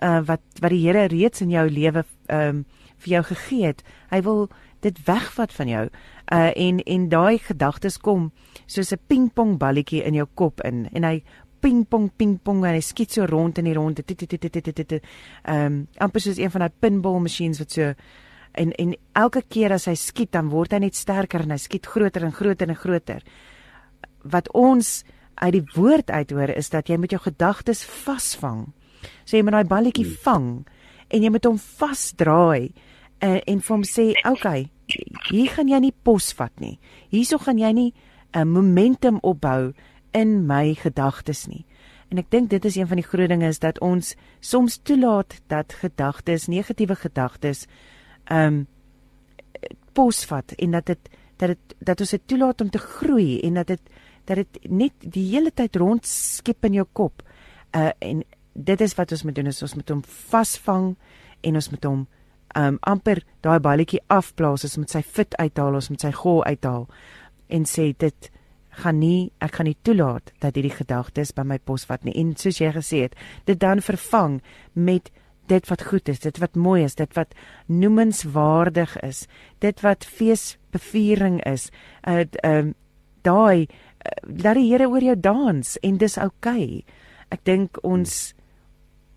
uh, 0.01 0.19
wat 0.25 0.41
wat 0.59 0.73
die 0.73 0.83
Here 0.85 1.07
reeds 1.07 1.41
in 1.41 1.49
jou 1.49 1.69
lewe 1.69 2.05
ehm 2.27 2.47
um, 2.47 2.65
vir 3.01 3.09
jou 3.15 3.23
gegee 3.23 3.65
het. 3.65 3.79
Hy 4.11 4.19
wil 4.21 4.49
dit 4.85 4.97
wegvat 5.07 5.53
van 5.53 5.67
jou. 5.67 5.85
Uh 6.33 6.51
en 6.55 6.79
en 6.85 7.07
daai 7.09 7.37
gedagtes 7.37 7.97
kom 7.97 8.31
soos 8.65 8.91
'n 8.91 8.99
pingpong 9.07 9.57
balletjie 9.57 10.03
in 10.03 10.13
jou 10.13 10.27
kop 10.33 10.61
in 10.61 10.87
en 10.93 11.03
hy 11.03 11.23
pingpong 11.61 12.11
pingpong 12.17 12.65
en 12.65 12.73
hy 12.73 12.81
skiet 12.81 13.11
so 13.11 13.25
rond 13.25 13.57
in 13.57 13.65
die 13.65 13.73
ronde. 13.73 14.03
Ehm 15.43 15.85
amper 15.97 16.21
soos 16.21 16.37
een 16.37 16.51
van 16.51 16.61
daai 16.61 16.73
pinball 16.79 17.19
machines 17.19 17.59
wat 17.59 17.71
so 17.71 17.93
en 18.51 18.71
en 18.71 18.95
elke 19.13 19.41
keer 19.47 19.71
as 19.71 19.85
hy 19.85 19.95
skiet 19.95 20.31
dan 20.31 20.49
word 20.49 20.71
hy 20.71 20.79
net 20.79 20.95
sterker 20.95 21.41
en 21.41 21.51
hy 21.51 21.57
skiet 21.57 21.85
groter 21.85 22.23
en 22.23 22.35
groter 22.35 22.69
en 22.69 22.75
groter. 22.75 23.23
Wat 24.23 24.51
ons 24.53 25.03
uit 25.35 25.53
die 25.53 25.65
woord 25.75 26.11
uithoor 26.11 26.49
is 26.49 26.69
dat 26.69 26.89
jy 26.89 26.97
met 26.97 27.11
jou 27.11 27.21
gedagtes 27.21 27.83
vasvang. 27.85 28.73
So 29.25 29.37
jy 29.37 29.43
moet 29.43 29.57
daai 29.57 29.71
balletjie 29.71 30.05
hmm. 30.05 30.21
vang 30.25 30.47
en 31.11 31.23
jy 31.23 31.31
moet 31.33 31.45
hom 31.45 31.57
vasdraai 31.59 32.71
en, 33.21 33.35
eh, 33.35 33.41
en 33.47 33.59
vir 33.61 33.75
hom 33.75 33.83
sê, 33.83 34.13
"Oké, 34.25 34.31
okay, 34.31 34.69
hier 35.29 35.49
gaan 35.49 35.67
jy 35.67 35.79
nie 35.79 35.93
pos 36.03 36.33
vat 36.33 36.59
nie. 36.59 36.79
Hierso 37.09 37.37
gaan 37.37 37.57
jy 37.57 37.71
nie 37.71 37.93
'n 38.33 38.47
momentum 38.47 39.19
opbou 39.23 39.73
in 40.13 40.47
my 40.47 40.73
gedagtes 40.73 41.47
nie." 41.47 41.65
En 42.11 42.17
ek 42.17 42.29
dink 42.29 42.49
dit 42.49 42.65
is 42.65 42.75
een 42.75 42.87
van 42.87 42.99
die 42.99 43.07
groot 43.07 43.29
dinge 43.29 43.47
is 43.47 43.59
dat 43.59 43.79
ons 43.79 44.15
soms 44.39 44.77
toelaat 44.83 45.41
dat 45.47 45.73
gedagtes, 45.73 46.47
negatiewe 46.47 46.95
gedagtes, 46.95 47.67
ehm 48.25 48.53
um, 48.53 48.67
posvat 49.93 50.51
en 50.51 50.71
dat 50.71 50.85
dit 50.85 51.09
dat 51.37 51.47
dit 51.47 51.75
dat 51.79 51.99
ons 51.99 52.09
dit 52.09 52.27
toelaat 52.27 52.61
om 52.61 52.69
te 52.69 52.77
groei 52.77 53.39
en 53.41 53.53
dat 53.53 53.67
dit 53.67 53.81
dat 54.25 54.35
dit 54.35 54.69
net 54.69 54.93
die 54.99 55.25
hele 55.31 55.51
tyd 55.51 55.75
rondskep 55.75 56.65
in 56.69 56.73
jou 56.81 56.85
kop. 56.93 57.23
Uh 57.75 57.89
en 57.99 58.23
dit 58.53 58.81
is 58.81 58.95
wat 58.95 59.11
ons 59.11 59.23
moet 59.23 59.35
doen 59.35 59.47
is 59.47 59.61
ons 59.63 59.75
moet 59.75 59.89
hom 59.89 60.03
vasvang 60.03 60.95
en 61.41 61.55
ons 61.55 61.69
moet 61.71 61.87
hom 61.87 62.03
um 62.59 62.77
amper 62.91 63.23
daai 63.45 63.59
balletjie 63.63 64.01
afplaas 64.11 64.65
as 64.67 64.77
met 64.77 64.91
sy 64.91 65.01
fit 65.01 65.35
uithaal 65.39 65.77
ons 65.79 65.89
met 65.93 66.03
sy 66.03 66.11
gol 66.15 66.43
uithaal 66.43 66.87
en 67.51 67.67
sê 67.67 67.91
dit 67.97 68.31
gaan 68.81 68.99
nie 68.99 69.31
ek 69.43 69.57
gaan 69.59 69.67
nie 69.67 69.77
toelaat 69.87 70.31
dat 70.43 70.55
hierdie 70.55 70.75
gedagtes 70.75 71.33
by 71.35 71.43
my 71.47 71.57
pos 71.59 71.83
vat 71.89 72.03
nie. 72.07 72.15
En 72.15 72.35
soos 72.39 72.61
jy 72.61 72.71
gesê 72.75 73.03
het 73.07 73.17
dit 73.47 73.59
dan 73.59 73.83
vervang 73.83 74.39
met 74.73 75.11
dit 75.51 75.67
wat 75.67 75.83
goed 75.83 76.07
is 76.09 76.23
dit 76.23 76.37
wat 76.39 76.55
mooi 76.55 76.83
is 76.85 76.95
dit 76.95 77.15
wat 77.17 77.35
noemenswaardig 77.67 78.95
is 79.03 79.25
dit 79.59 79.83
wat 79.83 80.07
feesbeviering 80.07 81.41
is. 81.47 81.69
Uh 82.07 82.23
um 82.47 82.73
daai 83.21 83.67
uh, 83.67 84.33
laat 84.43 84.57
die 84.57 84.71
Here 84.71 84.87
oor 84.89 85.03
jou 85.03 85.15
dans 85.15 85.77
en 85.83 85.97
dis 85.97 86.17
oukei. 86.17 86.81
Okay. 86.81 86.83
ek 87.31 87.43
dink 87.47 87.79
ons 87.87 88.33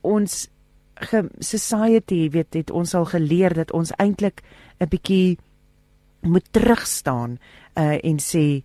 ons 0.05 0.49
society 1.43 2.29
weet 2.31 2.55
het 2.55 2.71
ons 2.71 2.95
al 2.95 3.09
geleer 3.11 3.55
dat 3.55 3.73
ons 3.73 3.91
eintlik 3.99 4.43
'n 4.79 4.89
bietjie 4.89 5.39
moet 6.23 6.47
terugstaan 6.53 7.39
uh 7.77 7.99
en 8.05 8.19
sê 8.19 8.63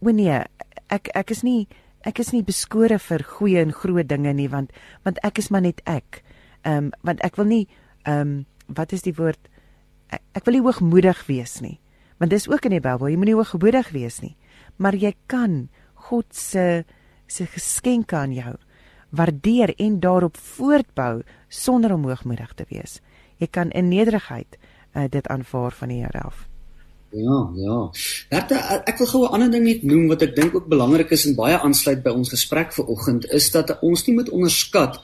o 0.00 0.10
nee 0.10 0.42
ek 0.88 1.08
ek 1.14 1.30
is 1.30 1.42
nie 1.42 1.68
ek 2.06 2.20
is 2.22 2.32
nie 2.32 2.42
beskore 2.42 2.98
vir 2.98 3.24
goeie 3.36 3.60
en 3.60 3.72
groot 3.72 4.08
dinge 4.08 4.32
nie 4.32 4.48
want 4.48 4.72
want 5.04 5.18
ek 5.26 5.38
is 5.38 5.50
maar 5.50 5.64
net 5.64 5.80
ek. 5.86 6.22
Ehm 6.64 6.90
um, 6.90 6.92
want 7.02 7.20
ek 7.24 7.36
wil 7.36 7.48
nie 7.48 7.66
ehm 8.04 8.20
um, 8.20 8.46
wat 8.70 8.92
is 8.92 9.02
die 9.02 9.14
woord? 9.14 9.40
Ek, 10.10 10.22
ek 10.34 10.44
wil 10.46 10.54
nie 10.54 10.64
hoogmoedig 10.64 11.26
wees 11.26 11.60
nie. 11.60 11.80
Want 12.18 12.30
dis 12.30 12.48
ook 12.48 12.64
in 12.68 12.76
die 12.76 12.84
Bybel 12.84 13.10
jy 13.10 13.16
moenie 13.18 13.34
hoogmoedig 13.34 13.90
wees 13.90 14.20
nie. 14.22 14.36
Maar 14.78 14.94
jy 14.94 15.14
kan 15.26 15.68
God 15.94 16.26
se 16.34 16.84
se 17.26 17.46
geskenke 17.46 18.16
aan 18.16 18.32
jou 18.32 18.56
waardeer 19.10 19.74
en 19.76 20.00
daarop 20.00 20.36
voortbou 20.36 21.22
sonder 21.48 21.92
om 21.92 22.04
hoogmoedig 22.04 22.52
te 22.54 22.64
wees. 22.68 23.00
Jy 23.36 23.46
kan 23.50 23.70
in 23.70 23.88
nederigheid 23.88 24.58
uh, 24.94 25.04
dit 25.10 25.26
aanvaar 25.26 25.72
van 25.72 25.88
die 25.88 26.00
Here 26.04 26.20
af. 26.20 26.46
Ja, 27.10 27.50
ja. 27.58 27.76
Bertha, 28.30 28.82
ek 28.86 29.00
wil 29.02 29.06
gou 29.06 29.22
'n 29.24 29.32
ander 29.34 29.50
ding 29.50 29.64
net 29.64 29.82
noem 29.82 30.06
wat 30.08 30.22
ek 30.22 30.36
dink 30.36 30.54
ook 30.54 30.68
belangrik 30.68 31.10
is 31.10 31.26
en 31.26 31.34
baie 31.34 31.58
aansluit 31.58 32.02
by 32.02 32.10
ons 32.10 32.28
gesprek 32.28 32.72
vanoggend 32.72 33.26
is 33.34 33.50
dat 33.50 33.78
ons 33.82 34.06
nie 34.06 34.14
moet 34.14 34.30
onderskat 34.30 35.00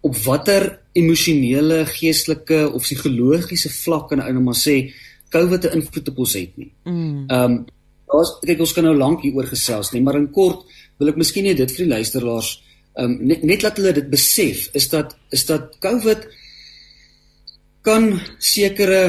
op 0.00 0.16
watter 0.24 0.80
emosionele, 0.92 1.84
geestelike 1.86 2.72
of 2.72 2.82
psigologiese 2.82 3.70
vlak 3.70 4.08
kan 4.08 4.18
nou 4.18 4.42
maar 4.42 4.58
sê 4.58 4.92
COVID 5.30 5.64
'n 5.64 5.78
invloed 5.78 6.08
op 6.08 6.18
ons 6.18 6.34
het 6.34 6.56
nie. 6.56 6.72
Mm. 6.84 7.24
Ehm 7.28 7.42
um, 7.44 7.64
daar's 8.06 8.38
kyk 8.40 8.60
ons 8.60 8.72
kan 8.72 8.84
nou 8.84 8.96
lank 8.96 9.22
hieroor 9.22 9.46
gesels 9.46 9.92
nie, 9.92 10.02
maar 10.02 10.16
in 10.16 10.30
kort 10.30 10.66
wil 10.98 11.08
ek 11.08 11.16
miskien 11.16 11.44
net 11.44 11.56
dit 11.56 11.70
vir 11.70 11.84
die 11.84 11.94
luisteraars 11.94 12.62
um, 12.96 13.16
net 13.20 13.42
net 13.42 13.62
laat 13.62 13.78
hulle 13.80 13.94
dit 13.96 14.10
besef 14.10 14.68
is 14.76 14.88
dat 14.92 15.16
is 15.30 15.46
dat 15.48 15.76
COVID 15.80 16.26
kan 17.86 18.12
sekere 18.38 19.00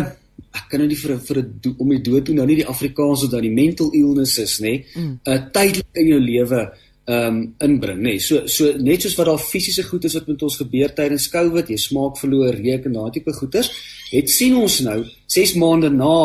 ek 0.58 0.68
kan 0.72 0.82
nou 0.82 0.90
nie 0.90 1.00
vir 1.00 1.18
vir 1.28 1.38
'n 1.44 1.76
om 1.78 1.90
die 1.90 2.04
dood 2.04 2.26
toe 2.26 2.36
nou 2.36 2.46
nie 2.46 2.62
die 2.62 2.72
Afrikaans 2.74 3.24
of 3.24 3.32
dan 3.32 3.42
die 3.42 3.54
mental 3.54 3.92
illnesses 3.94 4.60
nê 4.60 4.74
'n 4.74 5.02
mm. 5.02 5.20
uh, 5.26 5.40
tydelik 5.52 5.94
in 5.94 6.08
jou 6.08 6.20
lewe 6.20 6.62
um 7.08 7.56
inbring 7.64 8.02
nê 8.04 8.20
so 8.20 8.48
so 8.48 8.74
net 8.78 9.02
soos 9.02 9.16
wat 9.16 9.28
daar 9.28 9.40
fisiese 9.40 9.84
goed 9.84 10.06
is 10.06 10.14
wat 10.14 10.28
met 10.28 10.42
ons 10.44 10.58
gebeur 10.60 10.90
tydens 10.94 11.30
COVID 11.32 11.70
jy 11.70 11.78
smaak 11.80 12.20
verloor 12.20 12.54
reuk 12.54 12.86
en 12.86 12.94
daai 12.94 13.12
tipe 13.16 13.32
goeters 13.34 13.70
het 14.12 14.30
sien 14.30 14.56
ons 14.56 14.82
nou 14.82 15.00
6 15.28 15.56
maande 15.56 15.90
na 15.90 16.20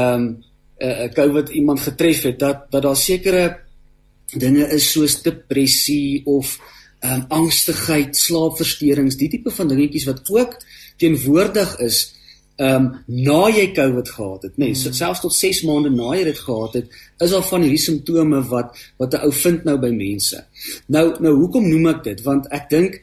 um 0.00 0.22
uh, 0.82 1.08
COVID 1.16 1.48
iemand 1.56 1.80
getref 1.80 2.22
het 2.28 2.38
dat 2.38 2.68
dat 2.70 2.82
daar 2.82 2.96
sekere 2.96 3.44
dinge 4.34 4.68
is 4.76 4.90
soos 4.92 5.22
depressie 5.22 6.22
of 6.24 6.58
um, 7.02 7.24
angstigheid, 7.28 8.16
slaapversteurings, 8.16 9.18
die 9.20 9.28
tipe 9.28 9.50
van 9.50 9.70
dingetjies 9.70 10.08
wat 10.08 10.26
ook 10.30 10.58
teenwoordig 11.02 11.78
is 11.78 12.02
ehm 12.60 12.84
um, 12.84 12.88
na 13.06 13.48
jy 13.48 13.70
COVID 13.74 14.08
gehad 14.12 14.42
het, 14.42 14.58
nê, 14.60 14.68
nee, 14.68 14.76
mm. 14.76 14.94
selfs 14.94 15.22
tot 15.24 15.34
6 15.34 15.62
maande 15.66 15.90
na 15.90 16.10
jy 16.14 16.26
dit 16.28 16.38
gehad 16.38 16.76
het, 16.76 16.98
is 17.24 17.32
al 17.32 17.42
van 17.48 17.64
hierdie 17.64 17.80
simptome 17.80 18.42
wat 18.50 18.76
wat 19.00 19.14
'n 19.14 19.24
ou 19.24 19.32
vind 19.32 19.64
nou 19.64 19.78
by 19.80 19.90
mense. 19.90 20.44
Nou 20.86 21.06
nou 21.24 21.32
hoekom 21.40 21.68
noem 21.68 21.88
ek 21.94 22.04
dit? 22.04 22.22
Want 22.22 22.46
ek 22.52 22.68
dink 22.70 23.00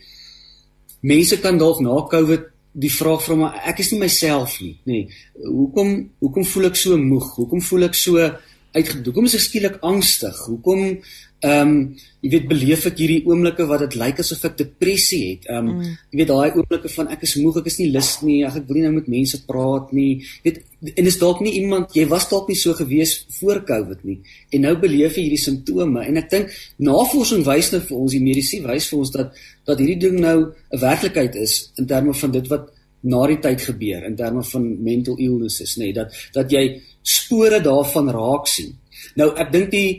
mense 1.01 1.39
kan 1.41 1.57
dalk 1.57 1.81
na 1.81 1.97
COVID 2.13 2.45
die 2.71 2.93
vraag 2.93 3.23
vra 3.23 3.35
maar 3.35 3.61
ek 3.65 3.79
is 3.79 3.91
nie 3.91 3.99
myself 3.99 4.59
nie, 4.61 4.77
nê. 4.85 4.93
Nee, 4.93 5.07
hoekom 5.43 6.09
hoekom 6.19 6.45
voel 6.45 6.69
ek 6.69 6.75
so 6.75 6.97
moeg? 6.97 7.35
Hoekom 7.35 7.61
voel 7.61 7.83
ek 7.89 7.95
so 7.95 8.29
uitgedoen? 8.75 9.05
Hoekom 9.09 9.29
is 9.29 9.37
ek 9.39 9.45
skielik 9.47 9.79
angstig? 9.81 10.45
Hoekom 10.45 10.99
Ehm 11.39 11.69
um, 11.69 11.75
jy 12.19 12.29
weet 12.33 12.47
beleef 12.49 12.81
ek 12.89 12.97
hierdie 12.99 13.21
oomblikke 13.23 13.63
wat 13.69 13.79
dit 13.85 13.93
lyk 13.95 14.17
asof 14.19 14.41
ek 14.49 14.57
depressie 14.59 15.19
het. 15.23 15.45
Ehm 15.47 15.69
um, 15.69 15.77
mm. 15.77 15.93
jy 16.11 16.17
weet 16.19 16.31
daai 16.33 16.57
oomblikke 16.57 16.89
van 16.91 17.11
ek 17.15 17.21
is 17.23 17.35
moeg, 17.39 17.61
ek 17.61 17.69
is 17.71 17.77
nie 17.79 17.87
lus 17.93 18.09
nie, 18.27 18.41
ag 18.43 18.57
ek 18.59 18.65
wil 18.67 18.75
nie 18.75 18.83
nou 18.83 18.91
met 18.97 19.07
mense 19.13 19.39
praat 19.47 19.93
nie. 19.95 20.09
Jy 20.19 20.49
weet 20.49 20.97
en 20.99 21.07
is 21.11 21.19
dalk 21.21 21.39
nie 21.45 21.53
iemand 21.61 21.95
jy 21.95 22.03
was 22.11 22.27
dalk 22.27 22.51
nie 22.51 22.57
so 22.59 22.75
gewees 22.75 23.13
voor 23.37 23.61
Covid 23.69 24.03
nie. 24.09 24.17
En 24.51 24.67
nou 24.67 24.73
beleef 24.83 25.15
jy 25.15 25.29
hierdie 25.29 25.39
simptome 25.45 26.03
en 26.03 26.19
ek 26.19 26.27
dink 26.33 26.51
navorsing 26.89 27.47
wys 27.47 27.71
nou 27.71 27.81
vir 27.87 28.01
ons, 28.01 28.17
die 28.17 28.25
mediese 28.25 28.59
wys 28.67 28.89
vir 28.91 28.99
ons 28.99 29.15
dat 29.15 29.39
dat 29.69 29.79
hierdie 29.79 30.01
ding 30.09 30.19
nou 30.19 30.37
'n 30.51 30.81
werklikheid 30.83 31.39
is 31.39 31.71
in 31.79 31.87
terme 31.87 32.13
van 32.13 32.35
dit 32.35 32.51
wat 32.51 32.67
na 33.07 33.21
die 33.31 33.39
tyd 33.39 33.61
gebeur 33.63 34.03
in 34.03 34.15
terme 34.19 34.43
van 34.43 34.63
mental 34.83 35.15
illnesses 35.15 35.77
nê 35.77 35.85
nee, 35.87 35.93
dat 35.93 36.11
dat 36.35 36.51
jy 36.51 36.81
spore 37.09 37.59
daarvan 37.63 38.11
raak 38.13 38.47
sien. 38.47 38.75
Nou 39.19 39.31
ek 39.37 39.51
dink 39.53 39.71
die 39.73 39.89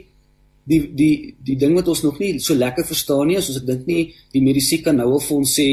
die 0.71 0.83
die 0.95 1.15
die 1.47 1.57
ding 1.59 1.75
wat 1.79 1.89
ons 1.91 2.05
nog 2.05 2.21
nie 2.23 2.37
so 2.39 2.55
lekker 2.55 2.87
verstaan 2.87 3.31
nie, 3.31 3.39
is 3.41 3.49
ons 3.51 3.63
ek 3.63 3.67
dink 3.71 3.89
nie 3.91 4.05
die 4.35 4.45
mediese 4.45 4.83
kan 4.85 5.01
nou 5.01 5.09
al 5.15 5.25
vir 5.25 5.37
ons 5.41 5.57
sê 5.59 5.69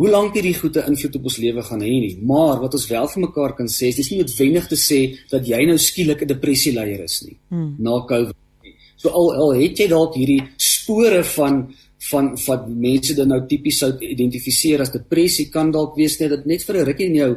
hoe 0.00 0.08
lank 0.08 0.36
hierdie 0.36 0.54
goeie 0.56 0.84
invloed 0.88 1.16
op 1.18 1.26
ons 1.28 1.38
lewe 1.42 1.62
gaan 1.66 1.82
hê 1.84 1.90
nie. 2.04 2.14
Maar 2.24 2.60
wat 2.62 2.76
ons 2.78 2.86
wel 2.88 3.08
vir 3.12 3.22
mekaar 3.26 3.56
kan 3.58 3.68
sê, 3.68 3.90
is 3.90 3.98
dis 3.98 4.12
nie 4.12 4.20
noodwendig 4.22 4.68
te 4.70 4.78
sê 4.78 5.00
dat 5.32 5.48
jy 5.48 5.60
nou 5.68 5.76
skielik 5.76 6.22
'n 6.22 6.32
depressie 6.34 6.72
leier 6.72 7.04
is 7.04 7.22
nie 7.26 7.36
hmm. 7.50 7.74
na 7.78 8.00
COVID 8.10 8.36
nie. 8.64 8.74
So 8.96 9.10
al 9.10 9.32
al 9.44 9.52
het 9.60 9.80
jy 9.82 9.88
dalk 9.88 10.16
hierdie 10.16 10.42
spore 10.56 11.24
van 11.36 11.64
van 12.10 12.30
wat 12.46 12.68
mense 12.68 13.14
dan 13.14 13.28
nou 13.28 13.42
tipies 13.46 13.78
sou 13.82 13.90
identifiseer 14.00 14.80
as 14.80 14.92
depressie 14.92 15.50
kan 15.52 15.72
dalk 15.72 15.98
wees 16.00 16.16
net 16.20 16.30
dat 16.30 16.46
net 16.46 16.62
vir 16.64 16.76
'n 16.76 16.86
rukkie 16.88 17.06
in 17.06 17.16
jou 17.16 17.32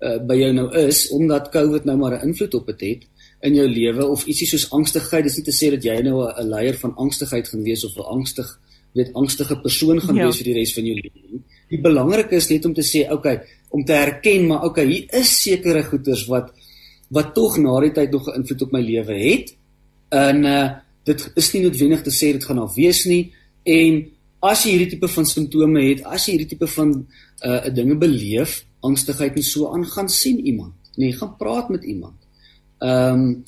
uh, 0.00 0.18
by 0.26 0.34
jou 0.34 0.52
nou 0.52 0.68
is 0.76 1.08
omdat 1.10 1.50
COVID 1.50 1.84
nou 1.84 1.96
maar 1.96 2.18
'n 2.18 2.28
invloed 2.28 2.54
op 2.54 2.66
dit 2.66 2.80
het. 2.80 3.02
het 3.02 3.08
in 3.40 3.54
jou 3.54 3.66
lewe 3.70 4.06
of 4.06 4.24
ietsie 4.26 4.48
soos 4.50 4.66
angstigheid 4.74 5.26
dis 5.28 5.36
nie 5.38 5.46
te 5.46 5.54
sê 5.54 5.70
dat 5.74 5.84
jy 5.84 6.00
nou 6.02 6.26
'n 6.26 6.48
leier 6.48 6.78
van 6.78 6.96
angstigheid 6.96 7.48
gaan 7.48 7.62
wees 7.62 7.84
of 7.84 7.96
'n 7.96 8.10
angstig 8.16 8.48
weet 8.94 9.12
angstige 9.14 9.60
persoon 9.60 10.00
gaan 10.00 10.16
ja. 10.16 10.24
wees 10.24 10.36
vir 10.36 10.44
die 10.44 10.54
res 10.54 10.74
van 10.74 10.84
jou 10.84 10.94
lewe 10.94 11.20
nie. 11.30 11.42
Die 11.68 11.80
belangrike 11.80 12.36
is 12.36 12.48
net 12.48 12.64
om 12.64 12.74
te 12.74 12.82
sê, 12.82 13.04
okay, 13.12 13.42
om 13.68 13.84
te 13.84 13.92
erken 13.92 14.46
maar 14.46 14.64
okay, 14.64 14.86
hier 14.86 15.06
is 15.12 15.42
sekere 15.42 15.82
goeters 15.82 16.26
wat 16.26 16.52
wat 17.10 17.34
tog 17.34 17.56
na 17.58 17.80
die 17.80 17.92
tyd 17.92 18.10
nog 18.10 18.28
'n 18.28 18.40
invloed 18.40 18.62
op 18.62 18.72
my 18.72 18.80
lewe 18.80 19.14
het. 19.14 19.56
En 20.10 20.44
uh 20.44 20.68
dit 21.04 21.30
is 21.34 21.52
nie 21.52 21.62
noodwendig 21.62 22.02
te 22.02 22.10
sê 22.10 22.32
dit 22.32 22.44
gaan 22.44 22.56
nou 22.56 22.68
wees 22.74 23.06
nie 23.06 23.32
en 23.64 24.10
as 24.40 24.64
jy 24.64 24.70
hierdie 24.70 24.90
tipe 24.90 25.08
van 25.08 25.24
simptome 25.24 25.80
het, 25.82 26.04
as 26.04 26.26
jy 26.26 26.32
hierdie 26.32 26.48
tipe 26.48 26.66
van 26.66 27.06
uh 27.44 27.68
dinge 27.72 27.96
beleef, 27.96 28.64
angstigheid 28.80 29.36
en 29.36 29.46
so 29.46 29.72
aan 29.72 29.86
gaan 29.86 30.08
sien 30.08 30.40
iemand. 30.46 30.74
Nee, 30.94 31.12
gaan 31.12 31.36
praat 31.36 31.68
met 31.68 31.84
iemand. 31.84 32.16
Ehm 32.78 33.20
um, 33.20 33.44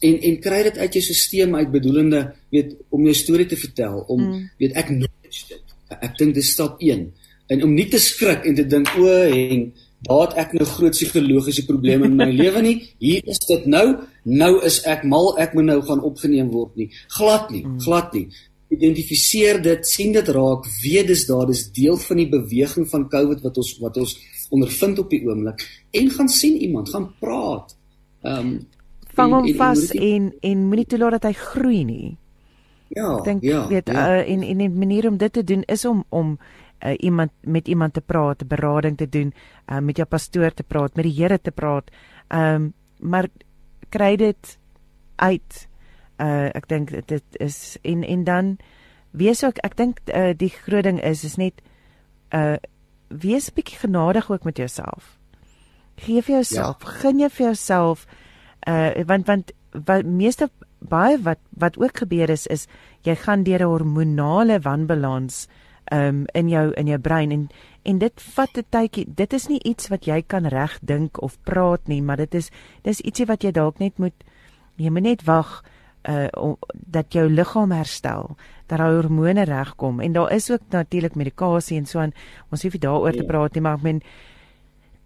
en 0.00 0.20
en 0.20 0.38
kry 0.40 0.62
dit 0.62 0.78
uit 0.78 0.94
jou 0.96 1.02
stelsel 1.04 1.54
uit 1.54 1.70
bedoelende 1.70 2.22
weet 2.50 2.72
om 2.88 3.04
jou 3.04 3.14
storie 3.14 3.46
te 3.46 3.56
vertel 3.56 3.98
om 4.08 4.22
mm. 4.22 4.46
weet 4.58 4.78
ek 4.80 4.88
knowledge 4.94 5.48
dit. 5.50 5.74
Ek 6.00 6.16
dink 6.18 6.34
dis 6.34 6.52
stap 6.54 6.80
1 6.80 7.06
en 7.50 7.64
om 7.66 7.74
nie 7.74 7.88
te 7.90 8.00
skrik 8.00 8.46
en 8.48 8.56
te 8.56 8.64
dink 8.64 8.92
o 8.96 9.10
en 9.10 9.66
daar 10.08 10.22
het 10.28 10.36
ek 10.40 10.54
nou 10.56 10.66
groot 10.70 10.96
psigologiese 10.96 11.66
probleme 11.68 12.08
in 12.08 12.16
my 12.16 12.30
lewe 12.42 12.62
nie. 12.64 12.76
Hier 13.02 13.26
is 13.28 13.42
dit 13.48 13.66
nou. 13.68 13.86
Nou 14.24 14.52
is 14.64 14.80
ek 14.88 15.04
mal, 15.08 15.34
ek 15.40 15.52
moet 15.56 15.68
nou 15.68 15.80
gaan 15.84 16.00
opgeneem 16.06 16.48
word 16.54 16.78
nie. 16.80 16.88
Glad 17.18 17.50
nie, 17.52 17.64
mm. 17.66 17.80
glad 17.84 18.16
nie. 18.16 18.26
Identifiseer 18.72 19.60
dit, 19.64 19.84
sien 19.88 20.14
dit 20.14 20.28
raak, 20.32 20.68
weet 20.80 21.10
dis 21.10 21.26
daar, 21.28 21.48
dis 21.50 21.66
deel 21.74 21.98
van 22.00 22.20
die 22.22 22.28
beweging 22.30 22.86
van 22.88 23.08
COVID 23.12 23.42
wat 23.44 23.60
ons 23.60 23.74
wat 23.82 23.98
ons 24.00 24.14
ondervind 24.50 24.98
op 24.98 25.10
die 25.10 25.22
oomblik 25.26 25.64
en 25.90 26.10
gaan 26.10 26.28
sien 26.28 26.56
iemand, 26.56 26.90
gaan 26.90 27.10
praat. 27.18 27.76
Ehm 28.22 28.46
um, 28.46 28.58
vang 29.14 29.32
hom 29.34 29.46
vas 29.58 29.90
en 29.90 30.32
en 30.40 30.66
moenie 30.70 30.86
toelaat 30.86 31.18
dat 31.18 31.30
hy 31.30 31.32
groei 31.32 31.84
nie. 31.84 32.16
Ja. 32.94 33.16
Ek 33.18 33.24
dink 33.24 33.44
ja, 33.46 33.66
weet 33.70 33.90
ja. 33.90 34.06
Uh, 34.18 34.32
en 34.32 34.42
en 34.42 34.62
'n 34.62 34.78
manier 34.78 35.08
om 35.08 35.16
dit 35.16 35.32
te 35.32 35.44
doen 35.44 35.62
is 35.66 35.84
om 35.84 36.04
om 36.08 36.38
uh, 36.84 36.94
iemand 36.98 37.30
met 37.40 37.68
iemand 37.68 37.92
te 37.92 38.00
praat, 38.00 38.42
'n 38.42 38.46
berading 38.46 38.96
te 38.96 39.08
doen, 39.08 39.34
uh, 39.72 39.78
met 39.78 39.96
jou 39.96 40.08
pastoor 40.08 40.54
te 40.54 40.62
praat, 40.62 40.94
met 40.94 41.04
die 41.04 41.14
Here 41.14 41.40
te 41.40 41.50
praat. 41.50 41.90
Ehm 42.28 42.54
um, 42.54 42.72
maar 42.98 43.28
kry 43.88 44.16
dit 44.16 44.58
uit. 45.16 45.68
Uh 46.20 46.48
ek 46.52 46.68
dink 46.68 46.90
dit 47.06 47.24
is 47.32 47.78
en 47.82 48.04
en 48.04 48.24
dan 48.24 48.56
wees 49.10 49.44
ook 49.44 49.58
ek 49.58 49.76
dink 49.76 50.00
uh, 50.14 50.30
die 50.36 50.52
groot 50.52 50.84
ding 50.84 51.00
is 51.02 51.24
is 51.24 51.36
net 51.36 51.62
uh 52.34 52.56
wees 53.10 53.50
bietjie 53.50 53.78
genadig 53.78 54.30
ook 54.30 54.44
met 54.44 54.56
jouself 54.56 55.18
gee 56.00 56.22
vir 56.22 56.40
jouself, 56.40 56.84
ja. 56.84 56.90
gun 57.02 57.20
jy 57.20 57.28
vir 57.28 57.46
jouself 57.46 58.06
uh 58.68 59.04
want 59.06 59.26
want 59.26 59.52
wat 59.72 60.04
meeste 60.04 60.48
baie 60.80 61.18
wat 61.22 61.40
wat 61.50 61.78
ook 61.78 62.04
gebeur 62.04 62.30
is 62.30 62.46
is 62.46 62.66
jy 63.04 63.14
gaan 63.14 63.44
deur 63.44 63.62
'n 63.62 63.72
hormonale 63.72 64.60
wanbalans 64.60 65.48
um 65.92 66.26
in 66.34 66.48
jou 66.48 66.72
in 66.76 66.86
jou 66.86 66.98
brein 66.98 67.30
en 67.30 67.48
en 67.82 67.98
dit 67.98 68.20
vat 68.20 68.56
'n 68.56 68.64
tydjie. 68.70 69.06
Dit 69.14 69.32
is 69.32 69.48
nie 69.48 69.60
iets 69.64 69.88
wat 69.88 70.04
jy 70.04 70.22
kan 70.22 70.46
reg 70.46 70.78
dink 70.82 71.22
of 71.22 71.38
praat 71.44 71.88
nie, 71.88 72.02
maar 72.02 72.16
dit 72.16 72.34
is 72.34 72.50
dis 72.82 73.00
ietsie 73.00 73.26
wat 73.26 73.42
jy 73.42 73.50
dalk 73.50 73.78
net 73.78 73.98
moet 73.98 74.24
jy 74.76 74.90
moet 74.90 75.02
net 75.02 75.24
wag 75.24 75.64
uh 76.08 76.54
dat 76.72 77.12
jou 77.12 77.28
liggaam 77.28 77.72
herstel, 77.72 78.36
dat 78.66 78.78
jou 78.78 78.94
hormone 78.94 79.44
regkom 79.44 80.00
en 80.00 80.12
daar 80.12 80.32
is 80.32 80.50
ook 80.50 80.62
natuurlik 80.70 81.14
medikasie 81.14 81.78
en 81.78 81.86
so 81.86 81.98
aan. 81.98 82.12
Ons 82.50 82.62
hoef 82.62 82.72
nie 82.72 82.80
daaroor 82.80 83.12
te 83.12 83.24
ja. 83.24 83.28
praat 83.28 83.54
nie, 83.54 83.62
maar 83.62 83.76
ek 83.76 83.82
meen 83.82 84.02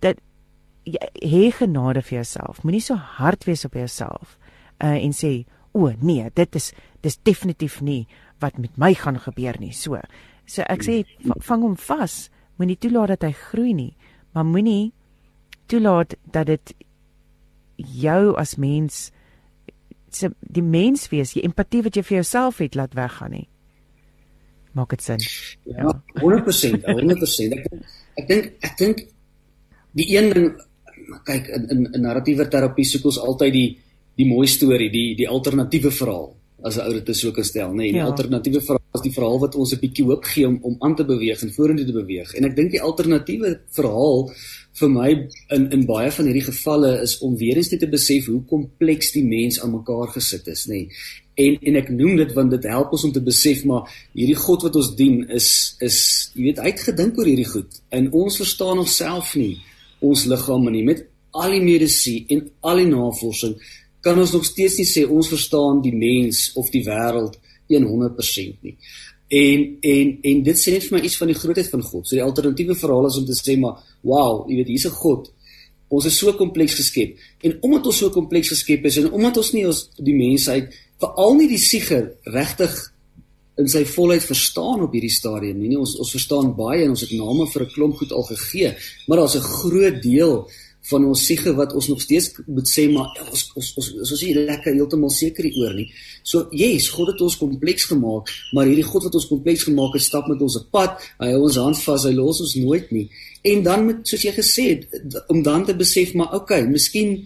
dat 0.01 0.21
hê 0.85 1.51
genade 1.51 2.03
vir 2.03 2.21
jouself. 2.21 2.63
Moenie 2.63 2.81
so 2.81 2.95
hard 2.95 3.45
wees 3.45 3.65
op 3.65 3.75
jouself 3.75 4.39
uh 4.79 5.05
en 5.05 5.13
sê, 5.13 5.45
"O 5.73 5.91
nee, 6.01 6.31
dit 6.35 6.55
is 6.55 6.73
dis 7.01 7.19
definitief 7.23 7.81
nie 7.81 8.07
wat 8.39 8.59
met 8.59 8.77
my 8.79 8.95
gaan 8.95 9.19
gebeur 9.19 9.57
nie." 9.59 9.73
So. 9.73 9.99
So 10.47 10.63
ek 10.63 10.83
sê 10.83 11.05
vang 11.41 11.63
hom 11.63 11.77
vas. 11.77 12.31
Moenie 12.57 12.79
toelaat 12.79 13.09
dat 13.09 13.23
hy 13.23 13.33
groei 13.33 13.73
nie, 13.75 13.97
maar 14.33 14.45
moenie 14.45 14.93
toelaat 15.67 16.15
dat 16.31 16.47
dit 16.47 16.75
jou 17.77 18.37
as 18.37 18.57
mens 18.57 19.11
se 20.17 20.31
die 20.41 20.63
mens 20.63 21.09
wees, 21.13 21.33
die 21.33 21.45
empatie 21.45 21.83
wat 21.83 21.97
jy 21.97 22.03
vir 22.03 22.17
jouself 22.21 22.59
het 22.59 22.75
laat 22.75 22.95
weggaan 22.95 23.31
nie. 23.31 23.49
Maak 24.75 24.91
dit 24.91 25.03
sin? 25.03 25.21
Ja, 25.71 25.93
100%, 26.19 26.87
100%. 26.87 27.59
Ek 28.19 28.29
dink 28.29 28.53
ek 28.67 28.79
dink 28.79 29.05
die 29.95 30.09
een 30.17 30.33
ding 30.35 30.49
kyk 31.25 31.51
in 31.57 31.69
in, 31.71 31.85
in 31.95 32.03
narratiewe 32.07 32.47
terapie 32.51 32.87
soek 32.89 33.11
ons 33.13 33.21
altyd 33.23 33.53
die 33.55 33.69
die 34.15 34.27
mooi 34.27 34.47
storie, 34.47 34.91
die 34.91 35.15
die 35.19 35.29
alternatiewe 35.31 35.91
verhaal 35.95 36.33
as 36.65 36.79
'n 36.79 36.87
ou 36.87 36.93
dit 36.97 37.17
so 37.17 37.31
kan 37.31 37.45
stel, 37.45 37.71
nê. 37.71 37.77
Nee, 37.77 37.93
die 37.93 38.01
ja. 38.01 38.09
alternatiewe 38.09 38.61
verhaal 38.61 38.95
is 38.95 39.05
die 39.05 39.13
verhaal 39.13 39.39
wat 39.41 39.55
ons 39.55 39.73
'n 39.75 39.81
bietjie 39.81 40.05
hoop 40.05 40.25
gee 40.25 40.47
om 40.47 40.59
om 40.63 40.77
aan 40.81 40.97
te 40.97 41.05
beweeg 41.05 41.43
en 41.43 41.53
vorentoe 41.53 41.87
te 41.87 41.93
beweeg. 41.93 42.35
En 42.35 42.45
ek 42.45 42.57
dink 42.57 42.71
die 42.71 42.81
alternatiewe 42.81 43.61
verhaal 43.71 44.31
vir 44.81 44.91
my 44.91 45.11
in 45.55 45.69
in 45.77 45.85
baie 45.87 46.11
van 46.15 46.27
hierdie 46.29 46.47
gevalle 46.49 46.91
is 47.03 47.19
om 47.23 47.37
weer 47.39 47.59
eens 47.61 47.71
net 47.71 47.83
te 47.85 47.91
besef 47.91 48.27
hoe 48.31 48.41
kompleks 48.51 49.13
die 49.15 49.25
mens 49.27 49.61
aan 49.63 49.75
mekaar 49.77 50.11
gesit 50.17 50.49
is, 50.51 50.67
nê. 50.71 50.85
Nee. 50.85 51.05
En 51.45 51.57
en 51.71 51.79
ek 51.81 51.89
noem 51.91 52.17
dit 52.21 52.35
want 52.35 52.51
dit 52.55 52.67
help 52.71 52.93
ons 52.95 53.05
om 53.09 53.13
te 53.15 53.23
besef 53.23 53.65
maar 53.67 53.89
hierdie 54.15 54.39
God 54.39 54.67
wat 54.67 54.77
ons 54.79 54.93
dien 54.99 55.23
is 55.35 55.49
is 55.83 55.99
jy 56.35 56.51
weet 56.51 56.63
uitgedink 56.63 57.19
oor 57.19 57.31
hierdie 57.31 57.51
goed. 57.51 57.81
En 57.91 58.11
ons 58.13 58.43
verstaan 58.43 58.83
onsself 58.83 59.35
nie 59.39 59.57
ons 60.05 60.27
liggame 60.31 60.71
nie 60.71 60.85
met 60.87 61.07
al 61.35 61.57
die 61.57 61.65
medisyne 61.65 62.27
en 62.31 62.45
al 62.71 62.83
die 62.83 62.91
navorsing 62.91 63.57
kan 64.05 64.19
ons 64.21 64.35
nog 64.37 64.45
steeds 64.45 64.77
nie 64.79 64.87
sê 64.87 65.07
ons 65.09 65.31
verstaan 65.33 65.81
die 65.83 65.95
mens 65.97 66.51
of 66.61 66.71
die 66.71 66.85
wêreld 66.87 67.39
100% 67.73 68.63
nie. 68.63 68.77
En 69.29 69.77
en 69.81 70.19
en 70.23 70.43
dit 70.43 70.59
sê 70.61 70.73
net 70.73 70.85
vir 70.85 70.99
my 70.99 71.05
iets 71.05 71.17
van 71.17 71.31
die 71.33 71.39
grootheid 71.39 71.71
van 71.71 71.83
God. 71.83 72.07
So 72.07 72.17
die 72.17 72.23
alternatiewe 72.23 72.75
verhaal 72.75 73.07
is 73.07 73.19
om 73.19 73.27
te 73.27 73.37
sê 73.39 73.59
maar 73.59 73.81
wow, 74.03 74.45
jy 74.49 74.57
weet 74.57 74.73
hier's 74.75 74.87
'n 74.87 74.91
God. 75.01 75.31
Ons 75.89 76.07
is 76.07 76.19
so 76.19 76.33
kompleks 76.33 76.75
geskep. 76.75 77.17
En 77.43 77.59
omdat 77.63 77.87
ons 77.87 77.97
so 77.97 78.11
kompleks 78.11 78.49
geskep 78.49 78.85
is 78.85 78.97
en 78.97 79.13
omdat 79.13 79.37
ons 79.37 79.53
nie 79.53 79.67
ons 79.67 79.91
die 79.97 80.15
mensheid 80.15 80.73
veral 80.99 81.35
nie 81.35 81.49
die 81.49 81.59
siege 81.59 82.15
regtig 82.25 82.95
in 83.61 83.69
sy 83.71 83.85
volheid 83.87 84.25
verstaan 84.27 84.83
op 84.83 84.95
hierdie 84.97 85.13
stadium 85.15 85.61
nie 85.63 85.77
ons 85.79 85.95
ons 86.03 86.11
verstaan 86.11 86.57
baie 86.59 86.83
en 86.85 86.95
ons 86.95 87.05
het 87.07 87.13
name 87.15 87.47
vir 87.53 87.63
'n 87.63 87.73
klomp 87.75 87.97
goed 87.97 88.13
al 88.13 88.23
gegee, 88.23 88.75
maar 89.07 89.19
daar's 89.19 89.37
'n 89.37 89.51
groot 89.61 90.03
deel 90.03 90.49
van 90.91 91.05
ons 91.09 91.27
siege 91.27 91.55
wat 91.57 91.73
ons 91.73 91.89
nog 91.89 92.01
steeds 92.03 92.31
moet 92.47 92.69
sê 92.69 92.85
maar 92.93 93.09
ja, 93.17 93.25
ons 93.31 93.45
ons 93.57 93.69
ons 93.81 93.91
ons 94.05 94.15
is 94.17 94.25
nie 94.27 94.35
lekker 94.37 94.75
heeltemal 94.77 95.13
seker 95.13 95.49
hieroor 95.49 95.77
nie. 95.79 95.87
So 96.23 96.49
yes, 96.53 96.91
God 96.93 97.15
het 97.15 97.23
ons 97.25 97.39
kompleks 97.41 97.89
gemaak, 97.93 98.33
maar 98.53 98.69
hierdie 98.69 98.87
God 98.87 99.09
wat 99.09 99.17
ons 99.21 99.29
kompleks 99.31 99.65
gemaak 99.69 99.97
het, 99.97 100.05
stap 100.05 100.29
met 100.29 100.43
ons 100.45 100.59
op 100.61 100.69
pad. 100.75 100.99
Hy 101.23 101.31
hou 101.33 101.45
ons 101.47 101.61
hand 101.63 101.81
vas, 101.87 102.09
hy 102.09 102.13
los 102.17 102.43
ons 102.45 102.57
nooit 102.61 102.91
nie. 102.93 103.07
En 103.45 103.63
dan 103.65 103.87
met 103.89 104.05
soos 104.09 104.25
jy 104.25 104.33
gesê 104.37 104.67
het 104.75 105.23
om 105.33 105.41
dan 105.45 105.65
te 105.65 105.77
besef 105.77 106.13
maar 106.19 106.37
okay, 106.37 106.65
miskien 106.69 107.23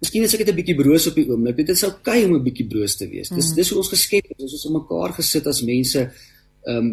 Miskien 0.00 0.24
is 0.24 0.32
ek 0.32 0.40
net 0.40 0.48
'n 0.54 0.56
bietjie 0.56 0.76
broos 0.78 1.06
op 1.10 1.16
die 1.18 1.28
oomblik. 1.28 1.56
Dit 1.60 1.70
is 1.76 1.84
oukei 1.84 2.24
okay 2.24 2.24
om 2.24 2.34
'n 2.36 2.42
bietjie 2.42 2.66
broos 2.66 2.96
te 2.96 3.06
wees. 3.06 3.28
Dis 3.28 3.50
mm. 3.50 3.54
dis 3.54 3.68
hoe 3.68 3.78
ons 3.78 3.92
geskep 3.92 4.24
is. 4.32 4.42
Ons 4.46 4.54
is 4.56 4.64
om 4.64 4.72
mekaar 4.80 5.12
gesit 5.12 5.46
as 5.46 5.60
mense 5.60 6.00
ehm 6.00 6.76
um, 6.76 6.88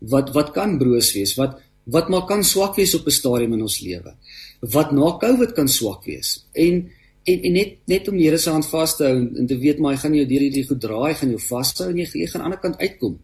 wat 0.00 0.32
wat 0.34 0.50
kan 0.52 0.78
broos 0.78 1.12
wees? 1.14 1.36
Wat 1.38 1.54
wat 1.86 2.08
maar 2.08 2.26
kan 2.26 2.42
swak 2.44 2.76
wees 2.76 2.94
op 2.94 3.06
'n 3.06 3.10
stadium 3.10 3.52
in 3.52 3.62
ons 3.62 3.80
lewe. 3.80 4.14
Wat 4.60 4.92
na 4.92 5.18
Covid 5.18 5.52
kan 5.54 5.68
swak 5.68 6.04
wees. 6.04 6.46
En 6.52 6.88
en, 7.28 7.42
en 7.42 7.52
net 7.52 7.76
net 7.84 8.08
om 8.08 8.16
die 8.16 8.26
Here 8.28 8.38
se 8.40 8.50
hand 8.50 8.66
vas 8.70 8.96
te 8.96 9.04
hou 9.04 9.16
en, 9.18 9.28
en 9.42 9.46
te 9.46 9.58
weet 9.60 9.78
maar 9.78 9.96
hy 9.96 10.02
gaan 10.02 10.16
jou 10.16 10.26
deur 10.26 10.44
hierdie 10.46 10.66
goed 10.68 10.80
draai, 10.80 11.14
gaan 11.14 11.32
jou 11.34 11.40
vashou 11.42 11.90
en 11.90 12.00
jy, 12.00 12.06
jy 12.22 12.28
gaan 12.32 12.44
aan 12.44 12.54
die 12.54 12.58
ander 12.58 12.62
kant 12.64 12.80
uitkom. 12.80 13.18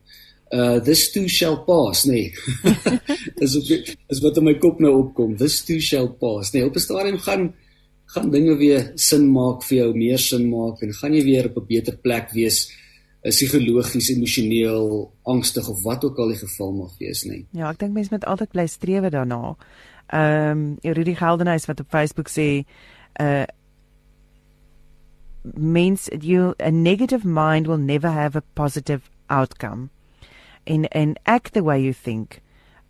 Uh 0.55 0.79
this 0.85 1.09
too 1.13 1.29
shall 1.29 1.57
pass, 1.67 2.05
nee. 2.07 2.33
dis 3.41 3.57
wat 3.57 3.95
is 4.13 4.23
wat 4.23 4.39
in 4.39 4.49
my 4.51 4.55
kop 4.61 4.81
nou 4.85 4.93
opkom. 5.01 5.37
This 5.41 5.63
too 5.67 5.81
shall 5.81 6.11
pass. 6.21 6.53
Nee, 6.55 6.67
op 6.67 6.77
'n 6.77 6.85
stadium 6.85 7.19
gaan 7.19 7.53
gaan 8.15 8.31
dinge 8.31 8.57
weer 8.57 8.93
sin 8.95 9.27
maak 9.33 9.65
vir 9.65 9.79
jou, 9.79 9.91
meer 9.97 10.19
sin 10.19 10.49
maak 10.51 10.83
en 10.83 10.93
gaan 10.93 11.15
jy 11.15 11.25
weer 11.25 11.49
op 11.49 11.57
'n 11.57 11.67
beter 11.67 11.97
plek 11.97 12.31
wees 12.33 12.71
eh, 13.23 13.33
psigologies, 13.33 14.11
emosioneel, 14.11 15.11
angstig 15.23 15.69
of 15.69 15.83
wat 15.83 16.05
ook 16.05 16.19
al 16.19 16.29
die 16.29 16.43
geval 16.45 16.73
mag 16.73 16.93
wees, 16.99 17.25
nê. 17.25 17.47
Ja, 17.53 17.71
ek 17.71 17.79
dink 17.79 17.95
mense 17.95 18.13
moet 18.13 18.25
altyd 18.25 18.51
bly 18.53 18.67
strewe 18.67 19.11
daarna. 19.11 19.57
Ehm 20.13 20.77
um, 20.83 20.93
Rudy 20.93 21.15
Geldenhuys 21.15 21.67
wat 21.67 21.81
op 21.81 21.91
Facebook 21.91 22.29
sê 22.29 22.65
uh 23.21 23.45
means 25.57 26.09
you 26.21 26.55
a 26.59 26.71
negative 26.71 27.25
mind 27.25 27.67
will 27.67 27.79
never 27.79 28.11
have 28.11 28.37
a 28.37 28.43
positive 28.55 29.11
outcome. 29.29 29.91
In 30.65 30.87
and 30.87 31.19
act 31.27 31.53
the 31.53 31.63
way 31.63 31.81
you 31.81 31.93
think. 31.93 32.41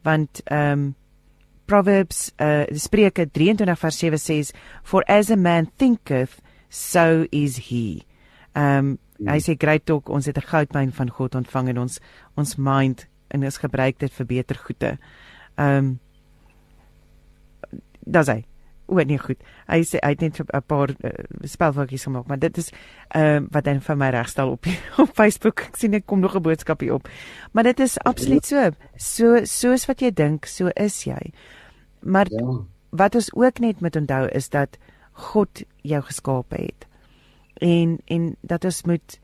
Want 0.03 0.43
ehm 0.45 0.73
um, 0.73 0.95
Proverbs 1.67 2.33
uh 2.39 2.67
Spreuke 2.77 3.27
23 3.33 3.75
vers 3.81 3.99
7 3.99 4.19
sê 4.19 4.53
for 4.83 5.05
as 5.09 5.31
a 5.31 5.37
man 5.37 5.67
thinketh 5.79 6.41
so 6.69 7.27
is 7.33 7.57
he. 7.71 8.05
Um 8.55 8.99
hy 9.19 9.39
sê 9.39 9.55
great 9.57 9.87
talk 9.87 10.11
ons 10.11 10.27
het 10.27 10.37
'n 10.37 10.51
goudmyn 10.51 10.93
van 10.93 11.11
God 11.11 11.35
ontvang 11.35 11.69
en 11.69 11.79
ons 11.79 12.01
ons 12.37 12.57
mind 12.57 13.07
en 13.31 13.45
ons 13.45 13.59
gebruik 13.59 13.99
dit 13.99 14.13
vir 14.13 14.27
beter 14.27 14.57
goede. 14.57 14.99
Um 15.57 16.01
Dis 18.05 18.29
hy. 18.29 18.45
O 18.87 19.01
nee 19.01 19.19
goed. 19.19 19.41
Hy 19.71 19.81
sê 19.89 20.01
hy 20.05 20.13
het 20.13 20.21
net 20.21 20.41
'n 20.41 20.63
paar 20.67 20.91
uh, 20.93 21.11
spelfoutjies 21.41 22.05
gemaak, 22.05 22.27
maar 22.27 22.39
dit 22.39 22.57
is 22.59 22.71
ehm 23.09 23.45
uh, 23.45 23.49
wat 23.51 23.67
hy 23.67 23.79
vir 23.81 23.97
my 23.97 24.11
regstel 24.11 24.51
op 24.51 24.67
op 25.03 25.15
Facebook. 25.15 25.61
Ek 25.61 25.77
sien 25.77 25.95
ek 25.95 26.07
kom 26.07 26.21
nog 26.21 26.37
'n 26.37 26.43
boodskap 26.43 26.81
hier 26.81 26.95
op. 26.95 27.09
Maar 27.53 27.65
dit 27.65 27.81
is 27.81 27.99
absoluut 27.99 28.45
so. 28.47 28.71
So 28.97 29.45
soos 29.45 29.87
wat 29.87 30.01
jy 30.01 30.13
dink, 30.13 30.47
so 30.47 30.69
is 30.77 31.05
jy. 31.05 31.33
Maar 32.01 32.27
ja. 32.31 32.61
wat 32.91 33.15
ons 33.15 33.33
ook 33.35 33.59
net 33.59 33.81
moet 33.81 33.97
onthou 33.97 34.29
is 34.29 34.49
dat 34.49 34.77
God 35.13 35.63
jou 35.83 36.03
geskaap 36.03 36.51
het. 36.51 36.87
En 37.55 37.99
en 38.05 38.37
dat 38.41 38.65
ons 38.65 38.83
moet 38.85 39.21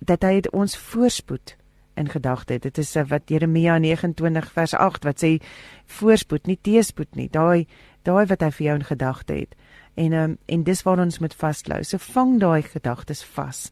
dat 0.00 0.22
hy 0.22 0.40
ons 0.52 0.78
voorspoed 0.78 1.56
in 1.96 2.08
gedagte 2.08 2.52
het. 2.52 2.62
Dit 2.62 2.78
is 2.78 2.94
wat 3.08 3.28
Jeremia 3.28 3.78
29 3.78 4.52
vers 4.52 4.74
8 4.74 5.04
wat 5.04 5.24
sê 5.24 5.36
voorspoed, 5.98 6.46
nie 6.46 6.58
teespoed 6.62 7.14
nie. 7.16 7.28
Daai 7.32 7.66
daai 8.06 8.26
wat 8.30 8.44
hy 8.44 8.50
vir 8.54 8.66
jou 8.66 8.76
in 8.78 8.86
gedagte 8.86 9.34
het. 9.34 9.56
En 9.96 10.12
um, 10.12 10.36
en 10.46 10.62
dis 10.62 10.82
waar 10.86 11.02
ons 11.02 11.18
moet 11.18 11.34
vaslou. 11.34 11.82
So 11.82 11.98
vang 12.12 12.36
daai 12.40 12.62
gedagtes 12.62 13.24
vas. 13.34 13.70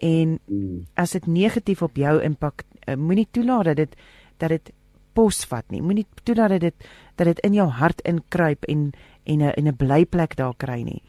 En 0.00 0.38
mm. 0.46 0.86
as 0.94 1.14
dit 1.16 1.26
negatief 1.26 1.82
op 1.82 1.96
jou 2.00 2.16
impak, 2.24 2.64
uh, 2.88 2.96
moenie 2.96 3.28
toelaat 3.30 3.70
dat 3.70 3.76
dit 3.76 3.96
dat 4.40 4.48
dit 4.48 4.72
posvat 5.12 5.68
nie. 5.70 5.82
Moenie 5.82 6.06
toelaat 6.24 6.56
dat 6.56 6.60
dit 6.60 6.90
dat 7.20 7.26
dit 7.26 7.44
in 7.46 7.54
jou 7.54 7.68
hart 7.68 8.00
inkruip 8.08 8.64
en 8.64 8.90
en 9.24 9.42
'n 9.42 9.52
in 9.56 9.68
'n 9.68 9.76
blyplek 9.76 10.36
daar 10.36 10.54
kry 10.56 10.82
nie. 10.82 11.02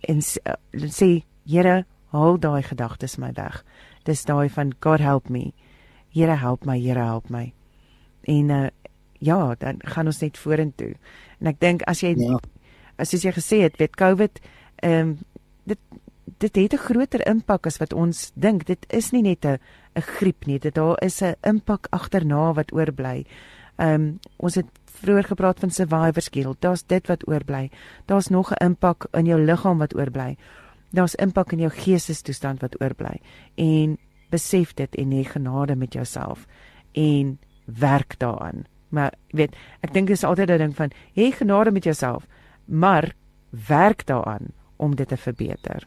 En 0.00 0.16
uh, 0.16 0.54
sê 0.74 1.22
Here, 1.46 1.84
haal 2.12 2.38
daai 2.38 2.62
gedagtes 2.62 3.16
my 3.16 3.32
weg. 3.32 3.64
Dis 4.04 4.24
daai 4.24 4.48
van 4.48 4.74
God 4.80 5.00
help 5.00 5.28
me. 5.28 5.52
Here 6.12 6.36
help 6.36 6.64
my, 6.64 6.78
Here 6.78 6.98
help 6.98 7.30
my. 7.30 7.52
En 8.24 8.48
uh, 8.48 8.66
ja, 9.18 9.54
dan 9.58 9.76
gaan 9.78 10.06
ons 10.06 10.20
net 10.20 10.38
vorentoe. 10.38 10.94
En 11.40 11.46
ek 11.46 11.60
dink 11.60 11.82
as 11.90 12.02
jy 12.04 12.14
ja. 12.18 12.38
as 13.00 13.12
jy 13.12 13.32
gesê 13.32 13.62
het, 13.64 13.76
weet 13.80 13.96
COVID, 13.96 14.40
ehm 14.82 15.00
um, 15.00 15.18
dit 15.64 15.78
dit 16.40 16.56
het 16.56 16.72
'n 16.72 16.84
groter 16.88 17.26
impak 17.26 17.66
as 17.66 17.78
wat 17.78 17.92
ons 17.92 18.32
dink. 18.34 18.66
Dit 18.66 18.86
is 18.88 19.10
nie 19.12 19.22
net 19.22 19.44
'n 19.44 19.58
'n 19.94 20.02
griep 20.02 20.46
nie. 20.46 20.58
Dit 20.58 20.74
daar 20.74 20.96
is 21.02 21.22
'n 21.22 21.34
impak 21.42 21.86
agterna 21.90 22.52
wat 22.52 22.72
oorbly. 22.72 23.26
Ehm 23.76 23.94
um, 23.94 24.18
ons 24.36 24.54
het 24.54 24.66
vroeër 25.00 25.24
gepraat 25.24 25.60
van 25.60 25.70
survivor 25.70 26.22
skill. 26.22 26.54
Daar's 26.58 26.86
dit 26.86 27.06
wat 27.06 27.28
oorbly. 27.28 27.70
Daar's 28.06 28.28
nog 28.28 28.50
'n 28.50 28.64
impak 28.64 29.06
in 29.12 29.26
jou 29.26 29.40
liggaam 29.40 29.78
wat 29.78 29.94
oorbly. 29.94 30.36
Daar's 30.90 31.14
impak 31.14 31.52
in 31.52 31.58
jou 31.58 31.70
geestestoestand 31.70 32.60
wat 32.60 32.80
oorbly. 32.80 33.20
En 33.54 33.98
besef 34.30 34.74
dit 34.74 34.94
en 34.94 35.12
hê 35.12 35.24
genade 35.26 35.76
met 35.76 35.92
jouself 35.92 36.46
en 36.92 37.38
werk 37.64 38.18
daaraan. 38.18 38.66
Maar 38.88 39.14
weet, 39.30 39.54
ek 39.80 39.92
dink 39.94 40.10
dit 40.10 40.16
is 40.16 40.24
altyd 40.24 40.50
'n 40.50 40.58
ding 40.58 40.76
van 40.76 40.90
hê 41.14 41.30
genade 41.30 41.70
met 41.70 41.84
jouself, 41.84 42.26
maar 42.64 43.14
werk 43.66 44.06
daaraan 44.06 44.52
om 44.76 44.96
dit 44.96 45.08
te 45.08 45.16
verbeter. 45.16 45.86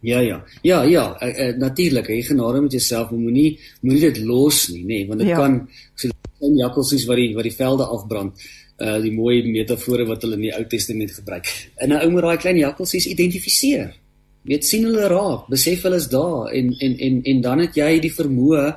Ja 0.00 0.18
ja. 0.18 0.44
Ja 0.62 0.82
ja, 0.82 1.22
uh, 1.22 1.38
uh, 1.38 1.56
natuurlik, 1.56 2.06
jy 2.06 2.22
genade 2.22 2.60
met 2.60 2.72
jouself, 2.72 3.10
moenie 3.10 3.58
moenie 3.80 4.00
dit 4.00 4.24
los 4.24 4.68
nie, 4.68 4.82
nê, 4.82 4.86
nee, 4.86 5.06
want 5.06 5.18
dit 5.18 5.28
ja. 5.28 5.36
kan 5.36 5.68
so 5.94 6.08
klein 6.38 6.56
jakkalsies 6.56 7.06
wat 7.08 7.20
die 7.20 7.34
wat 7.34 7.48
die 7.48 7.56
velde 7.56 7.84
afbrand. 7.96 8.46
Uh 8.76 8.98
die 9.00 9.12
mooi 9.12 9.42
metafore 9.48 10.04
wat 10.08 10.22
hulle 10.22 10.36
in 10.36 10.48
die 10.48 10.54
Ou 10.54 10.64
Testament 10.68 11.12
gebruik. 11.16 11.46
En 11.76 11.92
'n 11.92 12.02
ou 12.04 12.10
moet 12.10 12.22
daai 12.22 12.36
klein 12.36 12.58
jakkalsies 12.58 13.06
identifiseer. 13.06 13.94
Weet 14.42 14.64
sien 14.64 14.84
hulle 14.84 15.08
raak, 15.08 15.48
besef 15.48 15.82
hulle 15.82 15.96
is 15.96 16.08
daar 16.08 16.52
en 16.52 16.74
en 16.78 16.98
en 16.98 17.22
en 17.22 17.40
dan 17.40 17.58
het 17.58 17.74
jy 17.74 18.00
die 18.00 18.12
vermoë 18.12 18.76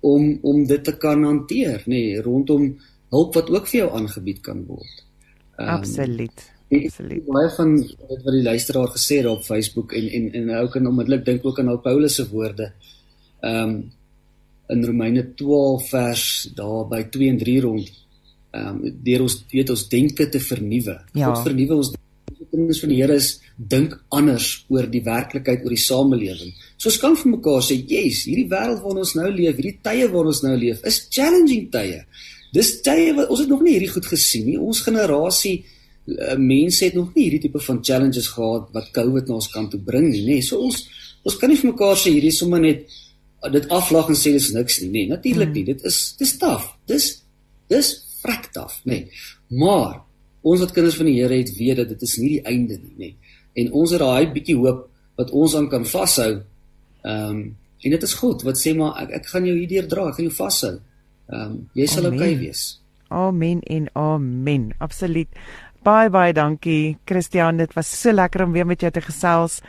om 0.00 0.38
om 0.42 0.66
dit 0.66 0.84
te 0.84 0.96
kan 0.96 1.24
hanteer, 1.24 1.82
nê, 1.86 1.94
nee, 1.94 2.20
rondom 2.22 2.78
hulp 3.10 3.34
wat 3.34 3.50
ook 3.50 3.66
vir 3.70 3.78
jou 3.80 3.90
aangebied 3.98 4.40
kan 4.40 4.64
word. 4.66 5.04
Um, 5.58 5.68
Absoluut. 5.78 6.50
Absoluut. 6.72 7.24
Baie 7.28 7.50
van 7.56 7.74
dit 7.82 8.22
wat 8.24 8.32
die 8.32 8.44
luisteraar 8.46 8.88
gesê 8.94 9.18
het 9.20 9.28
op 9.28 9.44
Facebook 9.44 9.92
en 9.92 10.06
en 10.18 10.30
en 10.40 10.54
ou 10.60 10.68
kan 10.72 10.86
onmiddellik 10.86 11.24
dink 11.24 11.44
ook 11.44 11.58
aan 11.60 11.68
al 11.68 11.82
Paulus 11.84 12.14
se 12.14 12.28
woorde. 12.28 12.72
Ehm 13.40 13.68
um, 13.68 13.82
in 14.72 14.84
Romeine 14.88 15.26
12 15.38 15.88
vers 15.88 16.24
daar 16.56 16.86
by 16.90 17.02
2 17.14 17.32
en 17.34 17.42
3 17.42 17.58
rond. 17.66 17.98
Ehm 18.52 18.68
um, 18.68 18.94
deur 19.04 19.26
ons 19.26 19.36
weet 19.52 19.70
ons 19.72 19.88
denke 19.88 20.28
te 20.28 20.40
vernuwe. 20.40 20.96
Ja. 21.12 21.30
God 21.30 21.46
vernuwe 21.46 21.78
ons 21.80 21.92
kinders 22.52 22.82
van 22.82 22.92
die 22.92 22.98
Here 23.00 23.16
is 23.16 23.30
dink 23.56 23.94
anders 24.12 24.48
oor 24.72 24.88
die 24.90 25.02
werklikheid 25.04 25.64
oor 25.64 25.74
die 25.74 25.80
samelewing. 25.80 26.52
So 26.76 26.90
ons 26.90 27.00
kan 27.00 27.16
vir 27.16 27.30
mekaar 27.36 27.62
sê, 27.64 27.78
"Yes, 27.78 28.24
hierdie 28.28 28.48
wêreld 28.50 28.82
waarin 28.82 29.04
ons 29.04 29.14
nou 29.14 29.30
leef, 29.30 29.56
hierdie 29.56 29.78
tye 29.82 30.08
waarin 30.08 30.32
ons 30.34 30.42
nou 30.42 30.56
leef, 30.56 30.84
is 30.84 31.06
challenging 31.10 31.70
tye." 31.70 32.04
Dis 32.52 32.80
tye 32.82 33.14
wat 33.16 33.30
ons 33.30 33.40
het 33.40 33.48
nog 33.48 33.62
nie 33.62 33.78
hierdie 33.78 33.92
goed 33.92 34.06
gesien 34.06 34.46
nie. 34.46 34.58
Ons 34.58 34.82
generasie 34.84 35.64
uh, 36.06 36.36
mense 36.36 36.84
het 36.84 36.94
nog 36.94 37.14
nie 37.14 37.24
hierdie 37.24 37.40
tipe 37.48 37.58
van 37.58 37.82
challenges 37.82 38.28
gehad 38.28 38.68
wat 38.72 38.92
COVID 38.92 39.28
na 39.28 39.34
ons 39.34 39.48
kant 39.48 39.70
toe 39.70 39.80
bring 39.80 40.10
nie, 40.10 40.26
nê. 40.26 40.42
So 40.42 40.58
ons 40.58 40.88
ons 41.24 41.36
kan 41.38 41.48
nie 41.48 41.56
vir 41.56 41.72
mekaar 41.72 41.96
sê 41.96 42.10
hierdie 42.10 42.34
sommer 42.34 42.60
net 42.60 42.84
dit 43.50 43.68
aflag 43.68 44.08
en 44.12 44.18
sê 44.18 44.32
dis 44.36 44.52
niks 44.54 44.80
nie. 44.82 44.90
Nee, 44.90 45.08
Natuurlik 45.10 45.52
nie. 45.52 45.64
Dit 45.64 45.82
is 45.88 46.14
dis 46.18 46.36
taaf. 46.38 46.68
Dis 46.86 47.08
dis 47.72 47.92
vrek 48.22 48.50
taaf, 48.54 48.80
nê. 48.84 49.02
Nee. 49.02 49.22
Maar 49.62 50.02
ons 50.42 50.62
wat 50.62 50.74
kinders 50.74 50.96
van 50.98 51.08
die 51.10 51.18
Here 51.20 51.34
het 51.34 51.50
weet 51.56 51.80
dat 51.82 51.90
dit 51.94 52.02
is 52.02 52.16
nie 52.20 52.36
die 52.36 52.44
einde 52.46 52.78
nie, 52.78 52.94
nê. 52.94 53.10
Nee. 53.10 53.38
En 53.62 53.72
ons 53.82 53.90
het 53.92 54.00
daai 54.00 54.30
bietjie 54.32 54.56
hoop 54.56 54.86
wat 55.20 55.32
ons 55.36 55.56
aan 55.58 55.68
kan 55.72 55.84
vashou. 55.88 56.30
Ehm 57.02 57.34
um, 57.34 57.42
en 57.82 57.90
dit 57.90 58.04
is 58.06 58.12
God 58.14 58.44
wat 58.46 58.60
sê 58.60 58.76
maar 58.78 58.94
ek 59.02 59.16
ek 59.16 59.24
gaan 59.32 59.46
jou 59.48 59.56
hierdeur 59.56 59.88
dra, 59.90 60.04
ek 60.08 60.20
gaan 60.20 60.28
jou 60.28 60.36
vashou. 60.36 60.76
Ehm 61.32 61.40
um, 61.42 61.56
jy 61.74 61.86
sal 61.90 62.06
okay 62.12 62.36
wees. 62.38 62.62
Amen 63.12 63.60
en 63.68 63.88
amen. 63.98 64.70
Absoluut. 64.78 65.28
Baie 65.82 66.10
baie 66.14 66.32
dankie 66.32 66.96
Christian, 67.04 67.58
dit 67.58 67.72
was 67.74 67.90
so 67.90 68.12
lekker 68.14 68.44
om 68.44 68.52
weer 68.54 68.66
met 68.66 68.80
jou 68.80 68.90
te 68.90 69.02
gesels. 69.02 69.60